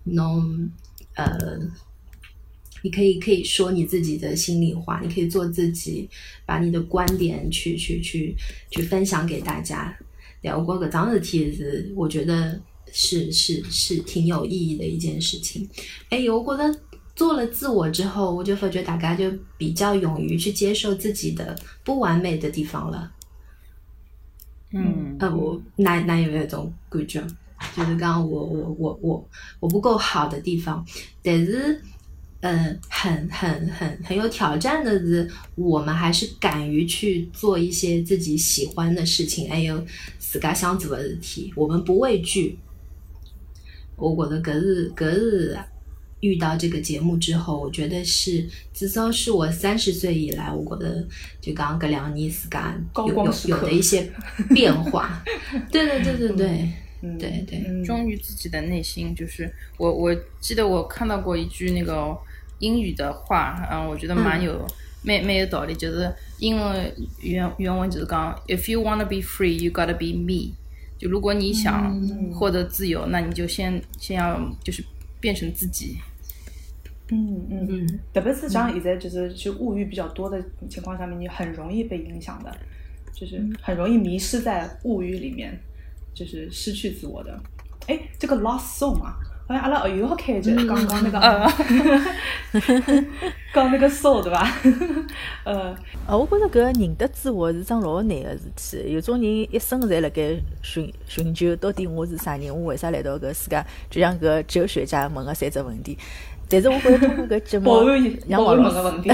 [0.04, 0.68] 侬，
[1.14, 1.58] 呃，
[2.82, 6.08] 你可以可以说你自己的心里话，你可以做自己，
[6.44, 8.34] 把你的观点去去去
[8.70, 9.96] 去分享给大家。
[10.42, 12.60] 对，我觉搿桩事体是，我觉得
[12.92, 15.68] 是是是挺有意义的一件事情。
[16.08, 16.80] 哎，我觉得。
[17.20, 21.54] 做了自我之后，我就发觉大家就比较勇于去接受自己的
[21.84, 23.12] 不完美的地方了。
[24.72, 27.22] 嗯，呃，我那那有没有种感觉？
[27.76, 29.28] 就是刚我我我我
[29.60, 30.82] 我不够好的地方，
[31.22, 31.78] 但是，
[32.40, 39.84] 嗯，很很很很有挑战的是，我们还是敢于去做一些自己喜欢的事情，还有
[40.18, 42.58] 自家想做的事体，我们不畏惧。
[43.96, 45.58] 我觉得搿是搿是。
[46.20, 51.06] 遇到这个节目之后，我觉得是至少是我三十岁以来，我觉得
[51.40, 52.60] 就刚刚搿两年时间
[52.94, 54.10] 有有有的一些
[54.50, 55.22] 变化。
[55.70, 56.72] 对对对对对，
[57.18, 59.14] 对对，忠于自己的内心。
[59.14, 62.14] 就是我我记得我看到过一句那个
[62.58, 64.66] 英语的话，嗯，我觉得蛮有
[65.02, 65.74] 蛮蛮有道理。
[65.74, 70.54] 就是英文原原文就是讲，If you wanna be free, you gotta be me。
[70.98, 71.98] 就如果你想
[72.30, 74.84] 获得自由，那你就先先要就是
[75.18, 75.96] 变成自己。
[77.12, 82.56] 嗯嗯嗯，特别是像现在就是就物欲比较多的情况下面，你很容易被影响的，
[83.12, 85.58] 就是很容易迷失在物欲里面，
[86.14, 87.38] 就是失去自我的。
[87.88, 89.16] 哎，这个 lost soul 嘛，
[89.48, 91.18] 好像阿拉又要开一集刚刚那个，
[93.52, 94.46] 讲那个 soul 对吧？
[95.42, 98.92] 呃，呃，我觉着搿认得自我是桩老难个事体。
[98.92, 103.64] 有种人一生侪辣盖寻寻求到底我是啥人，我为啥来到搿世界？
[103.90, 105.98] 就像搿哲学家问个三只问题。
[106.50, 109.10] 但是我觉着通过搿节目，保安像王老师问个问题。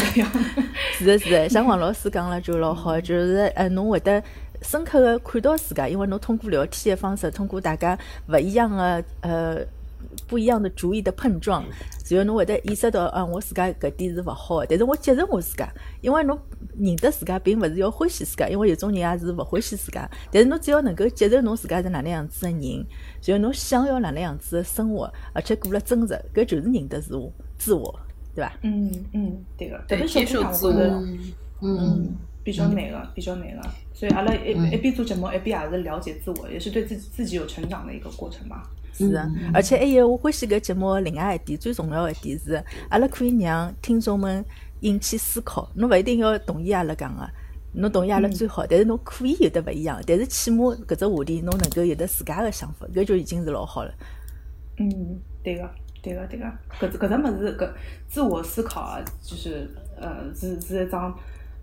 [0.97, 4.23] 是的，是的，像王老师讲了就老好，就是呃，侬会得
[4.63, 9.59] 深刻的看到自家，因为侬通过聊天的方式，通过大家勿一样的呃
[10.27, 11.65] 不一样的主意的碰撞，
[12.09, 15.69] 然后侬会得意识到，啊，我自家搿点是勿好的，但是我接受我自家，
[16.01, 16.39] 因为侬
[16.79, 22.87] 认得自家，并勿是要欢喜自家，因为有种人也是勿欢喜自家，但是侬只要能够接受侬自家是哪能样子的人，
[23.25, 28.01] 然后侬想要哪能样子的生活，而且过了真实，搿就是认得自我，自我，
[28.35, 28.53] 对伐？
[28.63, 30.73] 嗯嗯，对个，对特别小接受自我。
[30.73, 30.95] 觉着
[31.61, 33.63] 我嗯，比较难个，比较难个。
[33.95, 38.63] 所以阿拉一一边做节目，一边也是了解自我，也是对自己自己有成长的一个过程吧。
[38.97, 44.43] 是的，而且还有我欢喜搿节目的另外一点，最重要的一点是，阿拉可以让听众们
[44.81, 45.71] 引起思考。
[45.75, 47.29] 侬勿一定要同意阿拉讲个，
[47.73, 53.93] 侬同意阿拉最好，但是侬可以有得勿一样，但是起码搿只话题侬能够有得自家个想法，搿就已经是老好了。
[54.79, 55.71] 嗯，对个，
[56.03, 56.47] 对个，对个，
[56.81, 57.71] 搿只搿只物事，搿
[58.09, 59.69] 自我思考啊，就是
[60.01, 61.15] 呃，是是一桩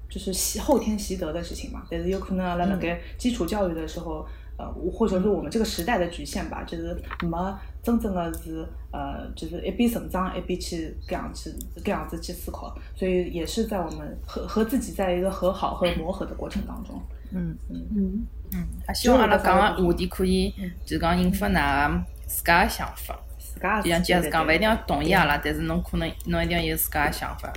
[0.07, 1.83] 就是习后天习得的事情嘛。
[1.89, 4.23] 但是有可能阿拉辣盖基础教育的时候，
[4.57, 11.51] 呃，或者是我们这个时代的局限吧，就是没真正的是呃，就是一边成长一边去这样去
[11.83, 17.01] 这样子去思考，所以也是在我们和和自己在一个和好和磨合的过程当中。
[17.31, 20.53] 嗯嗯，嗯嗯希望阿拉讲的话题可以，
[20.85, 23.19] 就讲引发㑚自家个想法。
[23.39, 25.25] 自家就像杰子讲，勿一定要同意阿。
[25.25, 27.51] 拉，但是侬可能侬一定要有自家个想法，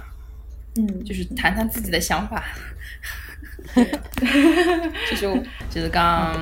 [0.77, 2.43] 嗯，就是谈谈自己的想法。
[5.11, 6.33] 就是就是讲，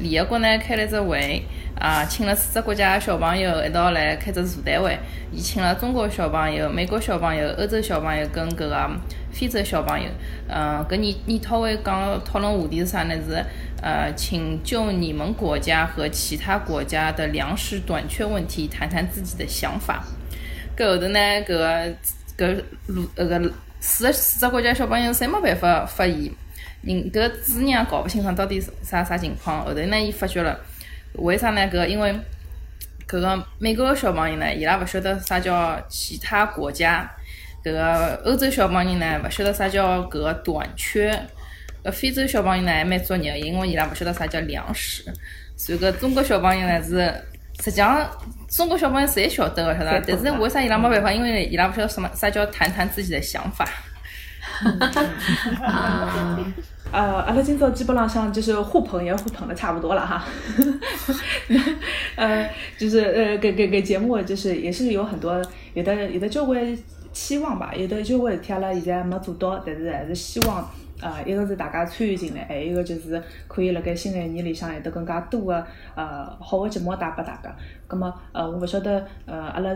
[0.00, 1.42] 联合国呢开了只会，
[1.78, 4.98] 啊，请了四只国家小朋友一道来开只座谈会。
[5.32, 8.90] 伊请了中国小朋友、美国小朋友、欧洲小朋友跟搿个
[9.32, 10.08] 非洲小朋友。
[10.48, 13.14] 嗯，搿研研讨会讲讨论话题是啥呢？
[13.26, 13.44] 是
[13.82, 20.04] 呃，请就你们国家和其他国家的粮食短缺问题谈谈自己的想法。
[20.76, 21.94] 搿后头呢，搿个
[22.36, 23.40] 搿路呃个
[23.80, 26.30] 四四只国家小朋友侪没办法发言，
[26.82, 29.64] 人搿主持人也搞勿清爽到底是啥啥情况。
[29.64, 30.58] 后头呢，伊发觉了，
[31.14, 31.60] 为啥呢？
[31.68, 32.12] 搿因为
[33.06, 37.04] 搿个美国个小朋友呢，伊拉勿晓得啥叫其他国家；
[37.62, 41.12] 搿个欧洲小朋友呢，勿晓得啥叫搿个短缺；
[41.84, 45.04] 搿非洲小朋友呢，还蛮作孽，因为伊拉勿晓得啥叫粮食。
[45.56, 47.12] 所以搿中国小朋友呢是，
[47.62, 48.08] 实际上
[48.48, 50.04] 中国小朋友侪晓得个，晓得伐？
[50.06, 51.12] 但是为啥伊拉没办法？
[51.12, 53.68] 因为伊拉勿晓得什么啥叫谈谈自己的想法。
[56.92, 60.24] 呃，阿拉今朝基本浪向就是互捧也互捧的差不多了哈。
[62.16, 65.40] 呃，就是呃，给给给节目就是也是有很多
[65.74, 66.76] 有的有的交关
[67.12, 70.68] 期望吧，有的交关事体阿拉现在没做到，但是还是希望。
[71.00, 77.54] 呃，一个是大家参与进来，还有一个就是可以辣盖新的一年里向有得更加多的呃好的节目带拨大家。
[77.88, 79.70] 咁么呃，我勿晓得呃阿拉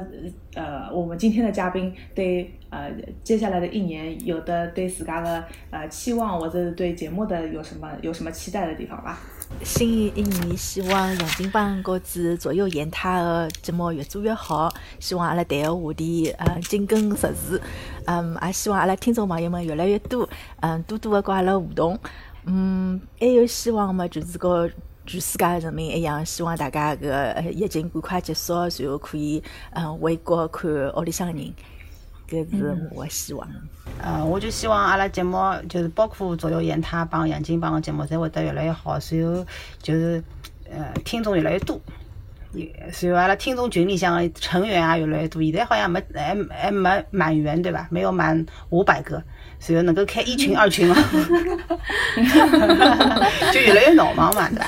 [0.54, 2.90] 呃我们今天的嘉宾对呃
[3.22, 9.18] 接下来的一年有的对自家的呃期望，或者是对节目的有什么有什么期待的地方吧？
[9.62, 14.72] 新一一年，希望杨金帮高子左右言他的节目越做越好。
[15.00, 17.60] 希望阿拉谈个话题，呃，紧跟时事。
[18.06, 20.28] 嗯，也希望阿拉听众朋友们越来越多，
[20.60, 21.98] 嗯，多多的跟阿拉互动。
[22.44, 24.68] 嗯，还有希望嘛，就是和
[25.06, 29.42] 全世界人民一样，希望大家搿个疫情赶快结束，然后可以
[29.72, 31.54] 嗯回国看屋里向人。
[32.44, 33.48] 搿是我的希望。
[34.02, 39.44] 呃，我就希望阿拉节目就是包括左右言他帮杨金帮个节目，侪会得越来越好，随后
[39.80, 40.22] 就是
[40.70, 41.80] 呃听众越来越多，
[42.52, 45.42] 也随后阿拉听众群里向个成员也越来越多。
[45.42, 47.86] 现在好像没还还没满员对吧？
[47.90, 49.22] 没有满五百个，
[49.60, 50.94] 随后能够开一群二群了，
[53.52, 54.66] 就越来越闹忙嘛，对吧？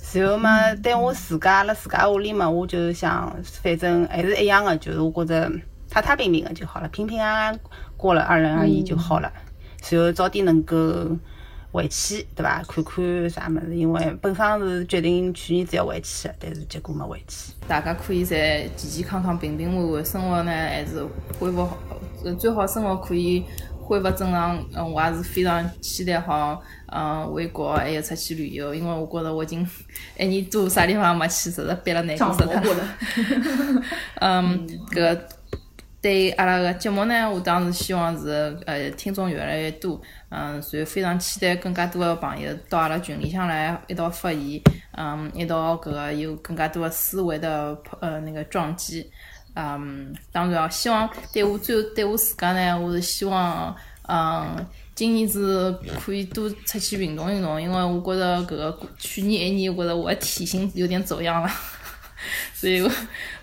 [0.00, 5.50] 随后嘛，对我自家阿拉自家屋里嘛，我就想，反正还是一样的，就是我觉着
[6.00, 7.60] 踏踏平平的就好了，平平安安
[7.96, 9.32] 过了二零二一就好了。
[9.82, 10.76] 随后早点能够
[11.70, 12.62] 回去，对伐？
[12.66, 17.52] 看看啥物事，因为本身是决定去年子要回去的，但是结果没回去。
[17.66, 21.04] 大家可以侪健健康康、平平稳稳，生活呢还是
[21.38, 21.76] 恢复好，
[22.24, 23.44] 呃最好生活可以
[23.80, 24.58] 恢复正常。
[24.74, 29.66] 嗯，我也是非常期待好，嗯，回国还有出去旅游，因为我觉着我已经
[30.18, 32.62] 一年多啥地方没去，实在憋了难过死了。
[34.20, 35.18] 嗯，搿
[36.00, 44.62] 对阿拉个节目呢，我当时希望是呃听众越来越多，嗯，然后非常期待更加多的朋友到阿拉群里向来一道发言，
[44.96, 49.10] 嗯，一道搿个有更加多的思维的呃那个撞击，
[49.56, 53.74] 嗯，当然哦希望对我最后对我自家呢，我是希望
[54.08, 61.50] 嗯今年子可以多出去运动运动，因为我觉着搿个去年一年，我觉着我的体型有点走样了。
[62.54, 62.90] 所以我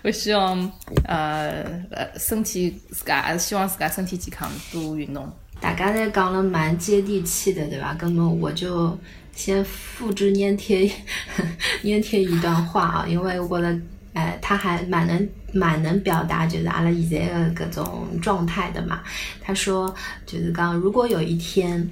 [0.02, 0.60] 我希望
[1.04, 5.30] 呃呃身体自家还是希望自家身体健康，多运动。
[5.60, 7.96] 大家在讲了蛮接地气的，对吧？
[8.00, 8.96] 那么我就
[9.34, 10.86] 先复制粘贴
[11.82, 13.80] 粘贴一段话啊，因为我觉得，
[14.12, 19.02] 哎，他还蛮能蛮能表达，就是阿拉现在的各种状态的嘛。
[19.40, 19.92] 他说，
[20.26, 21.90] 就是刚如果有一天，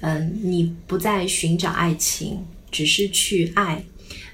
[0.00, 3.82] 嗯，你不再寻找爱情，只是去爱。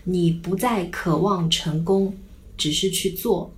[0.05, 2.17] 你不再渴望成功，
[2.57, 3.51] 只是去做；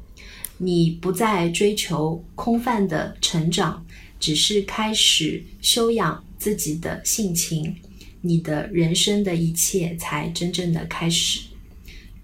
[0.58, 3.84] 你不再追求空泛的成长，
[4.20, 7.76] 只是开始修养自己的性情。
[8.20, 11.40] 你的人生的一切才真正的开始。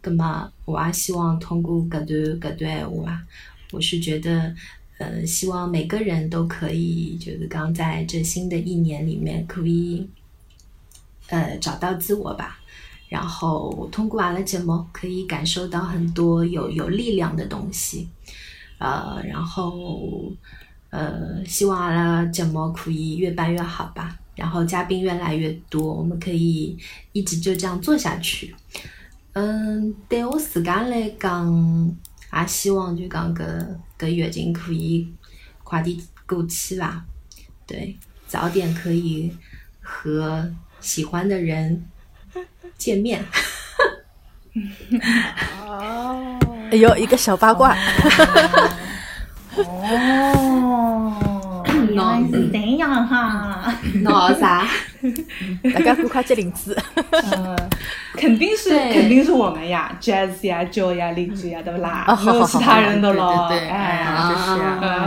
[0.02, 2.08] 那么，我也希望通过搿段
[2.40, 3.22] 搿段话，
[3.72, 4.54] 我是觉得，
[4.98, 10.08] 呃，希望每个人都可以，就是刚在这新的一年里面，可以，
[11.28, 12.59] 呃，找到自我吧。
[13.10, 18.08] 然后通过阿拉节目，可以感受到很多有有力量的东西，
[18.78, 20.32] 呃，然后
[20.90, 24.16] 呃，希望阿拉节目可以越办越好吧。
[24.36, 26.78] 然后嘉宾越来越多，我们可以
[27.10, 28.54] 一直就这样做下去。
[29.32, 31.96] 嗯，对我自家来讲，
[32.32, 35.12] 也希望就讲搿搿疫情可以
[35.64, 35.98] 快点
[36.28, 37.04] 过去吧。
[37.66, 37.98] 对，
[38.28, 39.36] 早点可以
[39.80, 40.48] 和
[40.80, 41.84] 喜欢的人。
[42.80, 43.22] 见面，
[45.66, 46.38] 哦，
[46.72, 47.76] 哎呦，一个小八卦，
[49.54, 51.12] 哦，
[51.94, 54.66] 来是这样哈， 闹啥？
[55.74, 56.74] 大家赶快接领子，
[57.32, 57.56] 嗯，
[58.16, 62.06] 肯定是肯定是我们呀，Jazz 呀，Joe 呀，邻居呀，对不啦？
[62.24, 65.06] 没有其他人的喽，哎，就是啊。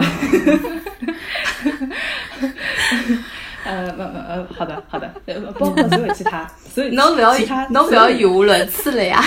[3.64, 5.09] 呃，呃呃，好的，好的，
[5.59, 9.22] 包括所有其他，所以侬不要其他，侬不要语无伦次了呀，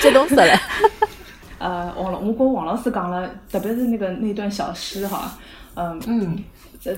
[0.00, 0.58] 激动死了。
[1.58, 5.38] 呃，王老，我跟王老师讲了，特别是那个那段小诗哈，
[5.76, 6.44] 嗯嗯，
[6.80, 6.96] 在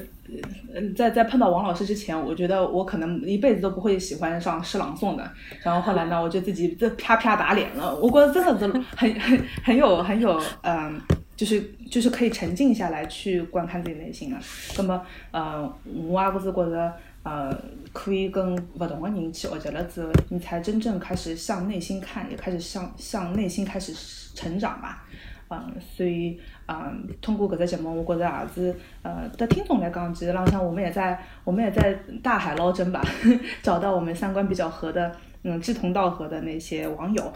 [0.97, 5.31] 在在碰到王老师之前，我觉得我可能一辈子都不会喜欢上诗朗诵的。
[5.63, 7.95] 然后后来呢，我就自己这啪啪打脸了。
[7.97, 8.67] 我觉得真的是
[8.97, 11.01] 很 很很有很有嗯。
[11.37, 11.61] 就是
[11.91, 14.41] 就是可以沉静下来去观看自己内心啊。
[14.79, 17.57] 那么，呃，我也不是觉得，呃，
[17.93, 23.93] 可以跟不同的人去学习了之后，你才真正开始向内心看，也开始向向内心开始
[24.35, 25.05] 成长吧。
[25.51, 33.05] 嗯，所以，嗯，通过搿只节目，我觉得也是，呃，对听众来讲，其实浪向我们也在，我们也在大海捞针吧，
[33.63, 37.33] 找到我们三观比较合的，嗯，志同道合的那些网友，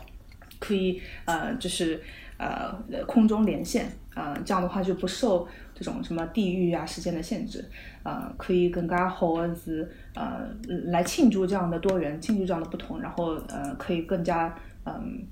[0.59, 2.01] 可以，呃，就是。
[2.39, 2.72] 呃，
[3.07, 7.68] 空中连线，呃，这样的话就不受这种什么地域啊、时间的限制，
[8.05, 10.49] 呃，可以更加好的是，呃，
[10.86, 15.22] 来庆祝这样的多元，庆祝这样的不同，然后呃，可以更加，嗯，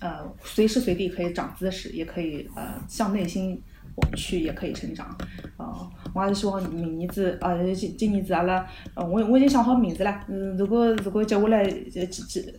[0.00, 3.60] 呃，随时随地可以长姿势，也可以呃，向内心。
[3.96, 5.06] 我去也可以成长，
[5.56, 5.64] 呃，
[6.12, 11.72] 我还是希望明年子，啊，今今年子阿拉，呃，我我已经想好名字了，嗯，如果如果接下来，呃，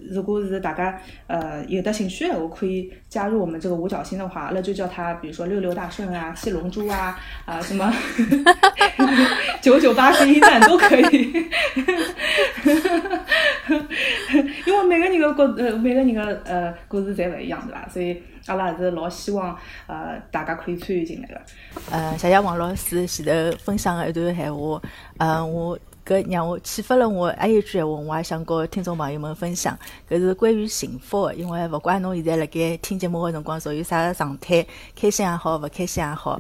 [0.10, 7.94] 如果是大家，呃，有的兴趣，我可以加入我们这个五角星的话，那就叫他，比如说六六大顺啊，七龙珠啊，啊，什么，
[9.62, 11.34] 九九八十一难都可以，
[14.66, 17.86] 因为每个人的故，呃，每个人的呃故事侪勿一样，对吧？
[17.92, 18.22] 所以。
[18.48, 21.42] 阿拉还是老希望，呃，大家可以参与进来的。
[21.90, 24.82] 呃，谢谢王老师前头分享的一段闲话，
[25.18, 29.76] 呃，我搿让我启发了我，还有一句闲话，我也想跟听众朋友们分享，
[30.08, 31.34] 搿是关于幸福的。
[31.34, 34.66] 因为勿管侬现在辣盖听节目的辰光属于啥个状态，
[34.96, 36.40] 开心也好，勿开心也好，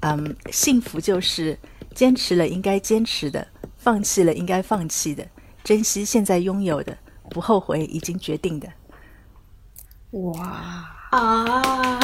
[0.00, 1.58] 嗯，幸福就是
[1.94, 3.46] 坚持了应该坚持的，
[3.78, 5.26] 放弃了应该放弃的，
[5.64, 6.94] 珍惜现在拥有的，
[7.30, 8.68] 不后悔已经决定的。
[10.10, 10.95] 哇！
[11.16, 12.00] 啊，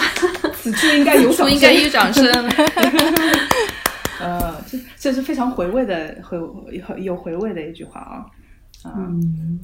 [0.54, 2.24] 此处应该有掌声应该有掌声。
[4.20, 8.24] 呃，这这是非常回味的，回有有回味的一句话啊。
[8.84, 9.60] 嗯。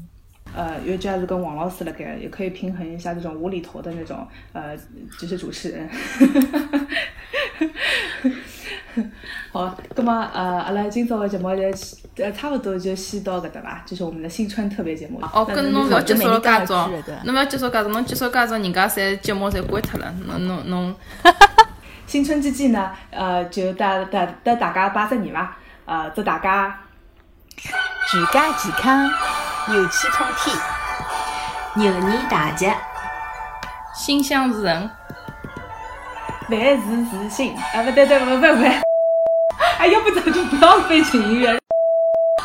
[0.56, 4.74] 呃，因为这样子跟王老师了，该也可以平衡一下这种无厘头的那种呃，
[5.20, 5.86] 就是主持人。
[9.52, 11.62] 好，那么呃，阿拉今朝的节目就
[12.18, 15.20] 呃差不多就先到搿搭吧，就是我们的新春特别节目。
[15.32, 16.88] 哦，跟侬勿要结束了介早，
[17.24, 20.94] 侬勿要结束介早，侬结束介早，人家侪节目侪关脱了，侬侬侬。
[22.06, 26.74] 新春之际呢，呃，就搭搭搭大家拜只年伐，呃，祝大家
[28.10, 29.10] 全家健康，
[29.68, 30.56] 牛气冲天，
[31.74, 32.66] 牛年大吉，
[33.94, 34.90] 心想事成，
[36.48, 36.82] 万事
[37.12, 37.54] 如心。
[37.74, 38.64] 啊，不对对不不不不，
[39.78, 41.58] 哎，要不咱就不要背景音乐，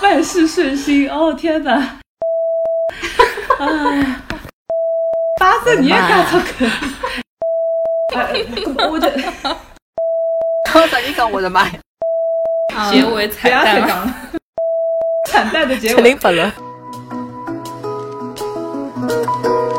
[0.04, 1.10] 万事顺心。
[1.10, 1.98] 哦天哪！
[3.60, 4.22] 哎，
[5.40, 6.66] 八十年干出口。
[8.14, 8.28] 呃，
[8.92, 9.10] 我就
[10.72, 12.92] 刚才你讲我的妈呀！
[12.92, 14.14] 结尾彩蛋了，
[15.30, 16.02] 惨淡的结七尾。
[16.02, 16.52] 零八落。
[19.06, 19.73] Thank